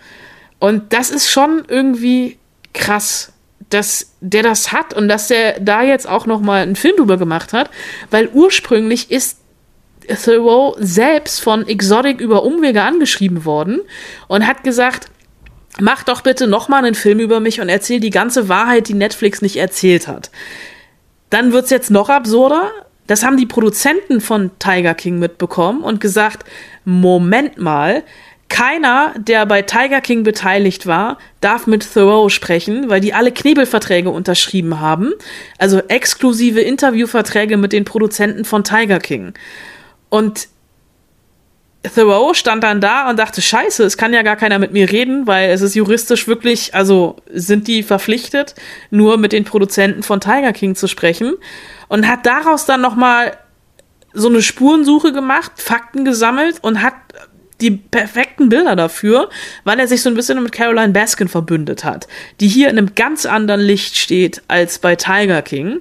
Und 0.60 0.92
das 0.92 1.10
ist 1.10 1.28
schon 1.28 1.64
irgendwie 1.66 2.38
krass, 2.72 3.32
dass 3.72 4.14
der 4.20 4.42
das 4.42 4.72
hat 4.72 4.94
und 4.94 5.08
dass 5.08 5.28
der 5.28 5.60
da 5.60 5.82
jetzt 5.82 6.08
auch 6.08 6.26
noch 6.26 6.40
mal 6.40 6.62
einen 6.62 6.76
Film 6.76 6.96
drüber 6.96 7.16
gemacht 7.16 7.52
hat, 7.52 7.70
weil 8.10 8.28
ursprünglich 8.28 9.10
ist 9.10 9.38
Thoreau 10.24 10.76
selbst 10.78 11.40
von 11.40 11.66
Exotic 11.66 12.20
über 12.20 12.42
Umwege 12.42 12.82
angeschrieben 12.82 13.44
worden 13.44 13.80
und 14.28 14.46
hat 14.46 14.64
gesagt, 14.64 15.06
mach 15.80 16.02
doch 16.02 16.22
bitte 16.22 16.46
noch 16.46 16.68
mal 16.68 16.84
einen 16.84 16.94
Film 16.94 17.20
über 17.20 17.40
mich 17.40 17.60
und 17.60 17.68
erzähl 17.68 18.00
die 18.00 18.10
ganze 18.10 18.48
Wahrheit, 18.48 18.88
die 18.88 18.94
Netflix 18.94 19.42
nicht 19.42 19.56
erzählt 19.56 20.08
hat. 20.08 20.30
Dann 21.30 21.52
wird's 21.52 21.70
jetzt 21.70 21.90
noch 21.90 22.08
absurder. 22.08 22.70
Das 23.06 23.24
haben 23.24 23.36
die 23.36 23.46
Produzenten 23.46 24.20
von 24.20 24.50
Tiger 24.58 24.94
King 24.94 25.18
mitbekommen 25.18 25.82
und 25.82 26.00
gesagt, 26.00 26.44
Moment 26.84 27.58
mal, 27.58 28.02
keiner, 28.52 29.14
der 29.16 29.46
bei 29.46 29.62
Tiger 29.62 30.02
King 30.02 30.24
beteiligt 30.24 30.86
war, 30.86 31.16
darf 31.40 31.66
mit 31.66 31.90
Thoreau 31.90 32.28
sprechen, 32.28 32.90
weil 32.90 33.00
die 33.00 33.14
alle 33.14 33.32
Knebelverträge 33.32 34.10
unterschrieben 34.10 34.78
haben. 34.78 35.14
Also 35.58 35.78
exklusive 35.88 36.60
Interviewverträge 36.60 37.56
mit 37.56 37.72
den 37.72 37.84
Produzenten 37.84 38.44
von 38.44 38.62
Tiger 38.62 39.00
King. 39.00 39.32
Und 40.10 40.48
Thoreau 41.94 42.34
stand 42.34 42.62
dann 42.62 42.82
da 42.82 43.08
und 43.08 43.18
dachte, 43.18 43.40
scheiße, 43.40 43.84
es 43.84 43.96
kann 43.96 44.12
ja 44.12 44.22
gar 44.22 44.36
keiner 44.36 44.58
mit 44.58 44.72
mir 44.72 44.92
reden, 44.92 45.26
weil 45.26 45.50
es 45.50 45.62
ist 45.62 45.74
juristisch 45.74 46.28
wirklich, 46.28 46.74
also 46.74 47.16
sind 47.32 47.66
die 47.66 47.82
verpflichtet, 47.82 48.54
nur 48.90 49.16
mit 49.16 49.32
den 49.32 49.44
Produzenten 49.44 50.02
von 50.02 50.20
Tiger 50.20 50.52
King 50.52 50.74
zu 50.74 50.88
sprechen 50.88 51.34
und 51.88 52.06
hat 52.06 52.26
daraus 52.26 52.66
dann 52.66 52.82
nochmal 52.82 53.32
so 54.12 54.28
eine 54.28 54.42
Spurensuche 54.42 55.12
gemacht, 55.12 55.52
Fakten 55.56 56.04
gesammelt 56.04 56.58
und 56.60 56.82
hat 56.82 56.94
die 57.62 57.70
perfekten 57.70 58.48
Bilder 58.48 58.76
dafür, 58.76 59.30
weil 59.64 59.78
er 59.78 59.88
sich 59.88 60.02
so 60.02 60.10
ein 60.10 60.14
bisschen 60.14 60.42
mit 60.42 60.52
Caroline 60.52 60.92
Baskin 60.92 61.28
verbündet 61.28 61.84
hat, 61.84 62.08
die 62.40 62.48
hier 62.48 62.68
in 62.68 62.76
einem 62.76 62.94
ganz 62.94 63.24
anderen 63.24 63.60
Licht 63.60 63.96
steht 63.96 64.42
als 64.48 64.78
bei 64.78 64.96
Tiger 64.96 65.42
King. 65.42 65.80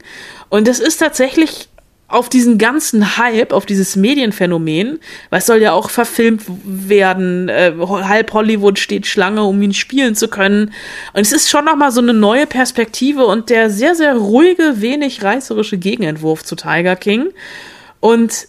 Und 0.50 0.68
das 0.68 0.80
ist 0.80 0.98
tatsächlich 0.98 1.68
auf 2.12 2.30
diesen 2.30 2.58
ganzen 2.58 3.18
Hype, 3.18 3.54
auf 3.54 3.66
dieses 3.66 3.96
Medienphänomen, 3.96 5.00
weil 5.30 5.40
es 5.40 5.46
soll 5.46 5.62
ja 5.62 5.72
auch 5.72 5.90
verfilmt 5.90 6.44
werden, 6.66 7.48
äh, 7.50 7.74
halb 7.80 8.34
Hollywood 8.34 8.80
steht 8.80 9.08
Schlange, 9.08 9.44
um 9.44 9.62
ihn 9.62 9.74
spielen 9.74 10.14
zu 10.16 10.28
können. 10.28 10.74
Und 11.14 11.22
es 11.22 11.32
ist 11.32 11.50
schon 11.50 11.66
nochmal 11.66 11.92
so 11.92 12.02
eine 12.02 12.14
neue 12.14 12.48
Perspektive 12.48 13.26
und 13.26 13.50
der 13.50 13.70
sehr, 13.70 13.96
sehr 13.96 14.16
ruhige, 14.16 14.82
wenig 14.82 15.24
reißerische 15.24 15.78
Gegenentwurf 15.78 16.44
zu 16.44 16.56
Tiger 16.56 16.98
King. 16.98 17.30
Und 18.02 18.48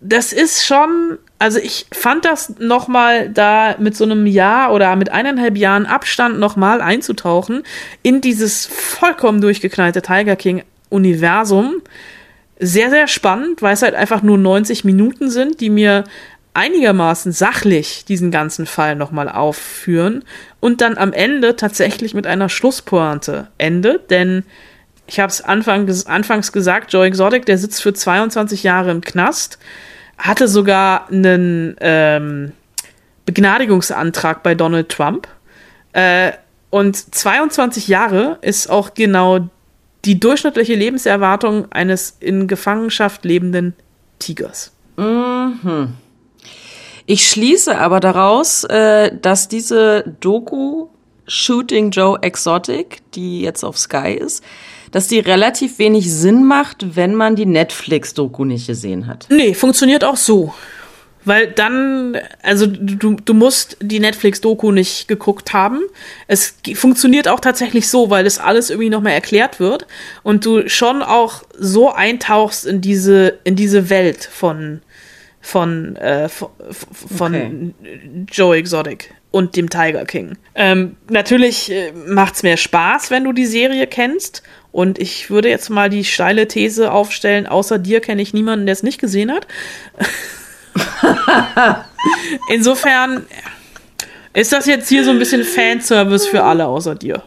das 0.00 0.32
ist 0.32 0.66
schon, 0.66 1.18
also 1.38 1.58
ich 1.58 1.86
fand 1.92 2.24
das 2.24 2.58
nochmal 2.58 3.28
da 3.30 3.76
mit 3.78 3.96
so 3.96 4.04
einem 4.04 4.26
Jahr 4.26 4.72
oder 4.72 4.94
mit 4.96 5.10
eineinhalb 5.10 5.56
Jahren 5.56 5.86
Abstand 5.86 6.38
nochmal 6.38 6.80
einzutauchen 6.80 7.62
in 8.02 8.20
dieses 8.20 8.66
vollkommen 8.66 9.40
durchgeknallte 9.40 10.02
Tiger 10.02 10.36
King 10.36 10.64
Universum. 10.88 11.82
Sehr, 12.58 12.90
sehr 12.90 13.06
spannend, 13.06 13.62
weil 13.62 13.74
es 13.74 13.82
halt 13.82 13.94
einfach 13.94 14.22
nur 14.22 14.36
90 14.36 14.84
Minuten 14.84 15.30
sind, 15.30 15.60
die 15.60 15.70
mir 15.70 16.04
einigermaßen 16.54 17.30
sachlich 17.30 18.04
diesen 18.04 18.32
ganzen 18.32 18.66
Fall 18.66 18.96
nochmal 18.96 19.28
aufführen 19.28 20.24
und 20.58 20.80
dann 20.80 20.98
am 20.98 21.12
Ende 21.12 21.54
tatsächlich 21.54 22.14
mit 22.14 22.26
einer 22.26 22.48
Schlusspointe 22.48 23.46
endet, 23.58 24.10
denn 24.10 24.42
ich 25.06 25.20
habe 25.20 25.30
es 25.30 25.40
Anfang, 25.40 25.88
anfangs 26.06 26.50
gesagt, 26.50 26.92
Joe 26.92 27.06
Exotic, 27.06 27.46
der 27.46 27.58
sitzt 27.58 27.80
für 27.80 27.94
22 27.94 28.64
Jahre 28.64 28.90
im 28.90 29.02
Knast, 29.02 29.58
hatte 30.18 30.48
sogar 30.48 31.08
einen 31.08 31.76
ähm, 31.80 32.52
Begnadigungsantrag 33.24 34.42
bei 34.42 34.54
Donald 34.54 34.88
Trump 34.88 35.28
äh, 35.92 36.32
und 36.70 37.14
22 37.14 37.88
Jahre 37.88 38.38
ist 38.42 38.68
auch 38.68 38.94
genau 38.94 39.48
die 40.04 40.20
durchschnittliche 40.20 40.74
Lebenserwartung 40.74 41.70
eines 41.72 42.16
in 42.20 42.46
Gefangenschaft 42.46 43.24
lebenden 43.24 43.74
Tigers. 44.18 44.72
Mhm. 44.96 45.94
Ich 47.06 47.28
schließe 47.28 47.78
aber 47.78 48.00
daraus, 48.00 48.64
äh, 48.64 49.16
dass 49.20 49.48
diese 49.48 50.04
Doku 50.20 50.88
Shooting 51.26 51.90
Joe 51.90 52.18
Exotic, 52.22 53.00
die 53.12 53.40
jetzt 53.42 53.64
auf 53.64 53.78
Sky 53.78 54.12
ist, 54.12 54.42
dass 54.90 55.08
die 55.08 55.18
relativ 55.20 55.78
wenig 55.78 56.12
Sinn 56.12 56.44
macht, 56.44 56.96
wenn 56.96 57.14
man 57.14 57.36
die 57.36 57.46
Netflix-Doku 57.46 58.44
nicht 58.44 58.66
gesehen 58.66 59.06
hat. 59.06 59.26
Nee, 59.30 59.54
funktioniert 59.54 60.04
auch 60.04 60.16
so. 60.16 60.54
Weil 61.24 61.48
dann, 61.48 62.16
also 62.42 62.66
du, 62.66 63.16
du 63.22 63.34
musst 63.34 63.76
die 63.82 64.00
Netflix-Doku 64.00 64.72
nicht 64.72 65.08
geguckt 65.08 65.52
haben. 65.52 65.80
Es 66.26 66.54
funktioniert 66.74 67.28
auch 67.28 67.40
tatsächlich 67.40 67.88
so, 67.88 68.08
weil 68.08 68.24
das 68.24 68.38
alles 68.38 68.70
irgendwie 68.70 68.88
nochmal 68.88 69.12
erklärt 69.12 69.60
wird 69.60 69.86
und 70.22 70.46
du 70.46 70.68
schon 70.68 71.02
auch 71.02 71.42
so 71.58 71.92
eintauchst 71.92 72.64
in 72.66 72.80
diese, 72.80 73.38
in 73.44 73.56
diese 73.56 73.90
Welt 73.90 74.24
von, 74.24 74.80
von, 75.40 75.96
äh, 75.96 76.28
von, 76.28 76.48
von 76.70 77.34
okay. 77.34 77.74
Joe 78.30 78.56
Exotic 78.56 79.12
und 79.30 79.56
dem 79.56 79.68
Tiger 79.68 80.04
King. 80.04 80.38
Ähm, 80.54 80.96
natürlich 81.10 81.70
äh, 81.70 81.92
macht's 81.92 82.42
mehr 82.42 82.56
Spaß, 82.56 83.10
wenn 83.10 83.24
du 83.24 83.32
die 83.32 83.46
Serie 83.46 83.86
kennst. 83.86 84.42
Und 84.72 84.98
ich 84.98 85.30
würde 85.30 85.48
jetzt 85.48 85.70
mal 85.70 85.88
die 85.88 86.04
steile 86.04 86.46
These 86.46 86.92
aufstellen, 86.92 87.46
außer 87.46 87.78
dir 87.78 88.00
kenne 88.00 88.22
ich 88.22 88.34
niemanden, 88.34 88.66
der 88.66 88.74
es 88.74 88.82
nicht 88.82 89.00
gesehen 89.00 89.32
hat. 89.32 89.46
Insofern 92.50 93.26
ist 94.34 94.52
das 94.52 94.66
jetzt 94.66 94.88
hier 94.88 95.04
so 95.04 95.10
ein 95.10 95.18
bisschen 95.18 95.42
Fanservice 95.42 96.26
für 96.26 96.44
alle 96.44 96.66
außer 96.66 96.94
dir. 96.94 97.22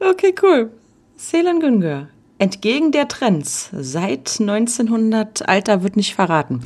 Okay, 0.00 0.34
cool. 0.42 0.70
Selen 1.16 1.60
Güngör. 1.60 2.08
Entgegen 2.38 2.92
der 2.92 3.08
Trends. 3.08 3.70
Seit 3.72 4.40
1900, 4.40 5.48
Alter 5.48 5.82
wird 5.82 5.96
nicht 5.96 6.14
verraten. 6.14 6.60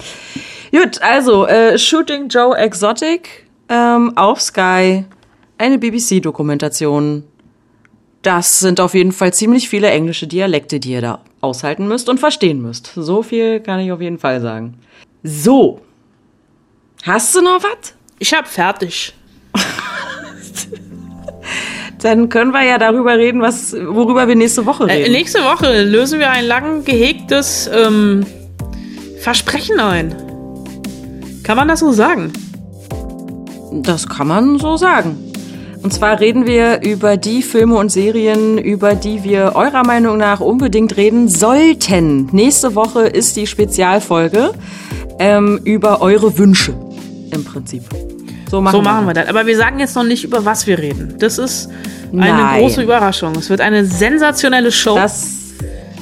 Gut, 0.73 1.01
also 1.03 1.47
äh, 1.47 1.79
Shooting 1.79 2.29
Joe 2.29 2.57
Exotic 2.57 3.47
ähm, 3.69 4.17
auf 4.17 4.41
Sky. 4.41 5.05
Eine 5.59 5.79
BBC-Dokumentation. 5.79 7.25
Das 8.23 8.59
sind 8.59 8.81
auf 8.81 8.95
jeden 8.95 9.13
Fall 9.13 9.33
ziemlich 9.33 9.69
viele 9.69 9.89
englische 9.89 10.27
Dialekte, 10.27 10.79
die 10.79 10.93
ihr 10.93 11.01
da 11.01 11.21
aushalten 11.41 11.89
müsst 11.89 12.09
und 12.09 12.21
verstehen 12.21 12.61
müsst. 12.61 12.93
So 12.95 13.23
viel 13.23 13.61
kann 13.61 13.81
ich 13.81 13.93
auf 13.93 14.01
jeden 14.01 14.19
Fall 14.19 14.41
sagen. 14.41 14.75
So. 15.23 15.81
Hast 17.03 17.35
du 17.35 17.41
noch 17.41 17.63
was? 17.63 17.95
Ich 18.19 18.35
hab 18.35 18.47
fertig. 18.47 19.15
Dann 22.03 22.29
können 22.29 22.53
wir 22.53 22.63
ja 22.63 22.79
darüber 22.79 23.17
reden, 23.17 23.41
was, 23.41 23.73
worüber 23.75 24.29
wir 24.29 24.37
nächste 24.37 24.67
Woche 24.67 24.85
äh, 24.85 24.93
reden. 24.93 25.07
Äh, 25.07 25.19
nächste 25.19 25.41
Woche 25.41 25.83
lösen 25.83 26.19
wir 26.19 26.31
ein 26.31 26.47
lang 26.47 26.85
gehegtes 26.85 27.71
ähm, 27.73 28.27
Versprechen 29.19 29.81
ein. 29.81 30.15
Kann 31.43 31.57
man 31.57 31.69
das 31.69 31.81
so 31.81 31.93
sagen? 31.93 32.33
Das 33.73 34.09
kann 34.09 34.29
man 34.29 34.59
so 34.59 34.77
sagen. 34.77 35.30
Und 35.83 35.95
zwar 35.95 36.21
reden 36.21 36.47
wir 36.47 36.83
über 36.83 37.17
die 37.17 37.43
Filme 37.43 37.77
und 37.77 37.91
Serien, 37.91 38.59
über 38.59 38.95
die 38.95 39.25
wir 39.25 39.53
eurer 39.55 39.85
Meinung 39.85 40.19
nach 40.19 40.41
unbedingt 40.41 40.97
reden 40.97 41.29
sollten. 41.29 42.29
Nächste 42.33 42.75
Woche 42.75 43.07
ist 43.07 43.37
die 43.37 43.47
Spezialfolge 43.47 44.53
ähm, 45.19 45.61
über 45.65 46.03
eure 46.03 46.37
Wünsche 46.37 46.75
im 47.33 47.45
Prinzip. 47.45 47.85
So 48.51 48.61
machen, 48.61 48.77
so 48.77 48.83
machen 48.83 49.07
wir, 49.07 49.15
das. 49.15 49.29
Aber 49.29 49.47
wir 49.47 49.57
sagen 49.57 49.79
jetzt 49.79 49.95
noch 49.95 50.05
nicht, 50.05 50.25
über 50.25 50.45
was 50.45 50.67
wir 50.67 50.79
reden. 50.79 51.15
Das 51.19 51.39
ist 51.39 51.71
eine 52.13 52.27
Nein. 52.27 52.61
große 52.61 52.83
Überraschung. 52.83 53.35
Es 53.37 53.49
wird 53.49 53.61
eine 53.61 53.85
sensationelle 53.85 54.73
Show. 54.73 54.97
Das 54.97 55.37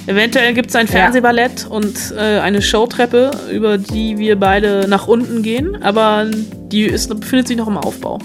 Eventuell 0.07 0.55
gibt 0.55 0.71
es 0.71 0.75
ein 0.75 0.89
Fernsehballett 0.89 1.65
ja. 1.65 1.69
und 1.69 2.15
äh, 2.17 2.41
eine 2.41 2.63
Showtreppe, 2.63 3.31
über 3.53 3.77
die 3.77 4.17
wir 4.17 4.41
beide 4.41 4.87
nach 4.89 5.07
unten 5.07 5.43
gehen, 5.43 5.83
aber 5.83 6.25
die 6.73 6.85
ist, 6.85 7.09
befindet 7.09 7.47
sich 7.47 7.59
noch 7.59 7.69
im 7.69 7.77
Aufbau. 7.77 8.19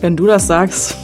Wenn 0.00 0.16
du 0.16 0.26
das 0.26 0.46
sagst. 0.46 0.96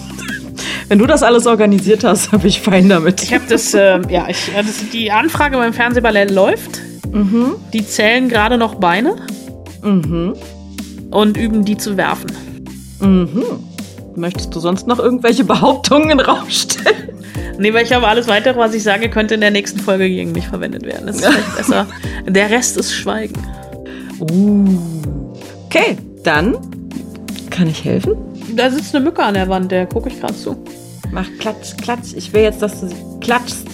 Wenn 0.88 0.98
du 0.98 1.06
das 1.06 1.22
alles 1.22 1.46
organisiert 1.46 2.04
hast, 2.04 2.32
habe 2.32 2.46
ich 2.46 2.60
fein 2.60 2.88
damit. 2.88 3.22
Ich 3.22 3.32
habe 3.32 3.44
das, 3.48 3.72
äh, 3.72 4.00
ja, 4.10 4.26
ich, 4.28 4.50
das, 4.54 4.90
die 4.92 5.10
Anfrage 5.10 5.56
beim 5.56 5.72
Fernsehballett 5.72 6.30
läuft. 6.30 6.80
Mhm. 7.10 7.54
Die 7.72 7.86
zählen 7.86 8.28
gerade 8.28 8.58
noch 8.58 8.74
Beine. 8.76 9.16
Mhm. 9.82 10.34
Und 11.10 11.36
üben 11.36 11.64
die 11.64 11.76
zu 11.76 11.96
werfen. 11.96 12.30
Mhm. 13.00 13.44
Möchtest 14.16 14.54
du 14.54 14.60
sonst 14.60 14.86
noch 14.86 14.98
irgendwelche 14.98 15.44
Behauptungen 15.44 16.20
rausstellen? 16.20 17.10
Nee, 17.58 17.72
weil 17.72 17.82
ich 17.82 17.88
glaube, 17.88 18.08
alles 18.08 18.28
weitere, 18.28 18.58
was 18.58 18.74
ich 18.74 18.82
sage, 18.82 19.08
könnte 19.08 19.34
in 19.34 19.40
der 19.40 19.50
nächsten 19.50 19.78
Folge 19.78 20.08
gegen 20.08 20.32
mich 20.32 20.48
verwendet 20.48 20.84
werden. 20.84 21.06
Das 21.06 21.16
ist 21.16 21.26
vielleicht 21.26 21.56
besser. 21.56 21.86
Der 22.26 22.50
Rest 22.50 22.76
ist 22.76 22.92
Schweigen. 22.92 23.40
Uh. 24.20 24.78
Okay, 25.66 25.96
dann 26.22 26.56
kann 27.50 27.68
ich 27.68 27.84
helfen? 27.84 28.16
Da 28.52 28.70
sitzt 28.70 28.94
eine 28.94 29.04
Mücke 29.04 29.22
an 29.22 29.34
der 29.34 29.48
Wand, 29.48 29.72
der 29.72 29.86
gucke 29.86 30.08
ich 30.08 30.20
gerade 30.20 30.36
zu. 30.36 30.62
Mach 31.10 31.26
klatsch, 31.38 31.76
klatsch. 31.80 32.14
Ich 32.16 32.32
will 32.32 32.42
jetzt, 32.42 32.60
dass 32.62 32.80
du 32.80 32.88
sie 32.88 32.96
klatschst. 33.20 33.66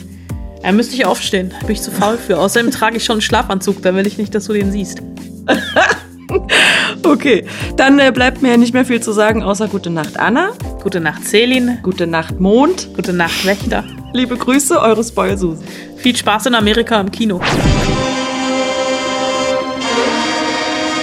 Er 0.62 0.72
müsste 0.72 0.94
ich 0.94 1.06
aufstehen. 1.06 1.52
Bin 1.62 1.70
ich 1.70 1.82
zu 1.82 1.90
faul 1.90 2.18
für. 2.18 2.38
Außerdem 2.38 2.70
trage 2.70 2.96
ich 2.96 3.04
schon 3.04 3.14
einen 3.14 3.22
Schlafanzug, 3.22 3.82
da 3.82 3.94
will 3.94 4.06
ich 4.06 4.18
nicht, 4.18 4.34
dass 4.34 4.44
du 4.44 4.52
den 4.52 4.70
siehst. 4.70 5.02
okay, 7.02 7.46
dann 7.76 7.98
äh, 7.98 8.12
bleibt 8.12 8.42
mir 8.42 8.56
nicht 8.58 8.74
mehr 8.74 8.84
viel 8.84 9.00
zu 9.00 9.12
sagen, 9.12 9.42
außer 9.42 9.68
gute 9.68 9.90
Nacht, 9.90 10.18
Anna. 10.18 10.50
Gute 10.82 11.00
Nacht, 11.00 11.26
Celine. 11.26 11.78
Gute 11.82 12.06
Nacht, 12.06 12.40
Mond. 12.40 12.88
Gute 12.94 13.12
Nacht, 13.12 13.44
Wächter. 13.46 13.84
Liebe 14.12 14.36
Grüße, 14.36 14.78
eure 14.80 15.02
Spoil 15.02 15.38
Susan. 15.38 15.64
Viel 15.96 16.16
Spaß 16.16 16.46
in 16.46 16.54
Amerika 16.54 17.00
im 17.00 17.10
Kino. 17.10 17.40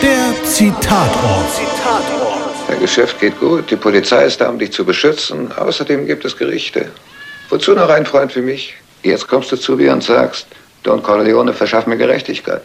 Der 0.02 0.44
Zitatort. 0.46 1.52
Zitatort. 1.54 2.37
Dein 2.68 2.82
Geschäft 2.82 3.20
geht 3.22 3.40
gut, 3.40 3.72
die 3.72 3.78
Polizei 3.78 4.26
ist 4.26 4.42
da, 4.42 4.50
um 4.50 4.60
dich 4.60 4.74
zu 4.74 4.84
beschützen. 4.84 5.52
Außerdem 5.54 6.06
gibt 6.06 6.26
es 6.26 6.36
Gerichte. 6.36 6.92
Wozu 7.50 7.74
noch 7.74 7.90
ein 7.90 8.06
Freund 8.06 8.36
wie 8.36 8.42
mich? 8.42 8.76
Jetzt 9.04 9.28
kommst 9.28 9.52
du 9.54 9.56
zu 9.56 9.78
mir 9.78 9.94
und 9.94 10.04
sagst, 10.04 10.48
Don 10.84 11.02
Corleone 11.02 11.54
verschaff 11.54 11.88
mir 11.88 11.96
Gerechtigkeit. 11.96 12.64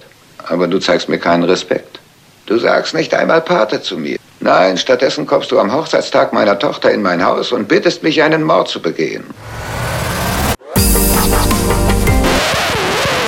Aber 0.48 0.66
du 0.66 0.80
zeigst 0.80 1.08
mir 1.08 1.18
keinen 1.18 1.44
Respekt. 1.44 2.00
Du 2.46 2.58
sagst 2.58 2.94
nicht 2.94 3.14
einmal 3.14 3.42
Pate 3.42 3.80
zu 3.80 3.96
mir. 3.96 4.18
Nein, 4.40 4.76
stattdessen 4.76 5.24
kommst 5.24 5.52
du 5.52 5.60
am 5.60 5.72
Hochzeitstag 5.72 6.32
meiner 6.32 6.58
Tochter 6.58 6.90
in 6.90 7.00
mein 7.00 7.24
Haus 7.24 7.52
und 7.52 7.68
bittest 7.68 8.02
mich, 8.02 8.20
einen 8.24 8.42
Mord 8.42 8.68
zu 8.68 8.82
begehen. 8.82 9.22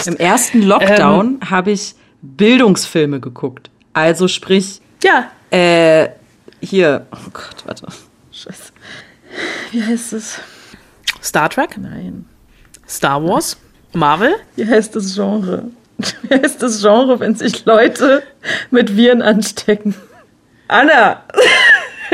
Im 0.06 0.16
ersten 0.16 0.62
Lockdown 0.62 1.38
ähm, 1.40 1.50
habe 1.50 1.70
ich 1.70 1.94
Bildungsfilme 2.20 3.20
geguckt. 3.20 3.70
Also 3.92 4.26
sprich, 4.26 4.80
ja. 5.04 5.30
Äh, 5.50 6.08
hier, 6.64 7.06
oh 7.12 7.30
Gott, 7.32 7.64
warte. 7.64 7.86
Scheiße. 8.32 8.72
Wie 9.70 9.82
heißt 9.82 10.12
es? 10.12 10.38
Star 11.22 11.48
Trek? 11.48 11.76
Nein. 11.78 12.26
Star 12.88 13.22
Wars? 13.22 13.56
Marvel? 13.92 14.34
Wie 14.56 14.66
heißt 14.66 14.94
das 14.96 15.14
Genre? 15.14 15.64
Wie 16.22 16.34
heißt 16.34 16.62
das 16.62 16.80
Genre, 16.80 17.20
wenn 17.20 17.34
sich 17.34 17.64
Leute 17.64 18.22
mit 18.70 18.96
Viren 18.96 19.22
anstecken? 19.22 19.94
Anna! 20.68 21.22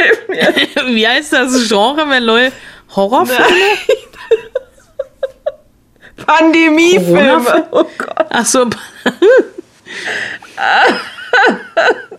hilf 0.00 0.28
mir. 0.28 0.54
Wie 0.94 1.06
heißt 1.06 1.32
das 1.32 1.68
Genre, 1.68 2.08
wenn 2.08 2.22
Leute 2.24 2.52
Horrorfilme? 2.94 3.44
Pandemiefilme. 6.26 7.68
Oh 7.70 7.84
Gott. 7.96 8.26
Ach 8.28 8.46
so. 8.46 8.66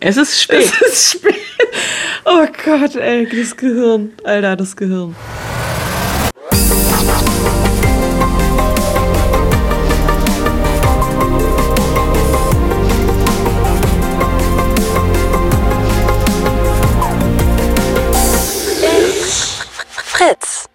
es 0.00 0.16
ist 0.16 0.42
spät. 0.42 0.70
Es 0.80 0.92
ist 0.92 1.18
spät. 1.18 1.34
Oh 2.24 2.46
Gott, 2.64 2.96
ey, 2.96 3.26
das 3.28 3.56
Gehirn. 3.56 4.12
Alter, 4.24 4.56
das 4.56 4.76
Gehirn. 4.76 5.14
Fritz. 20.22 20.71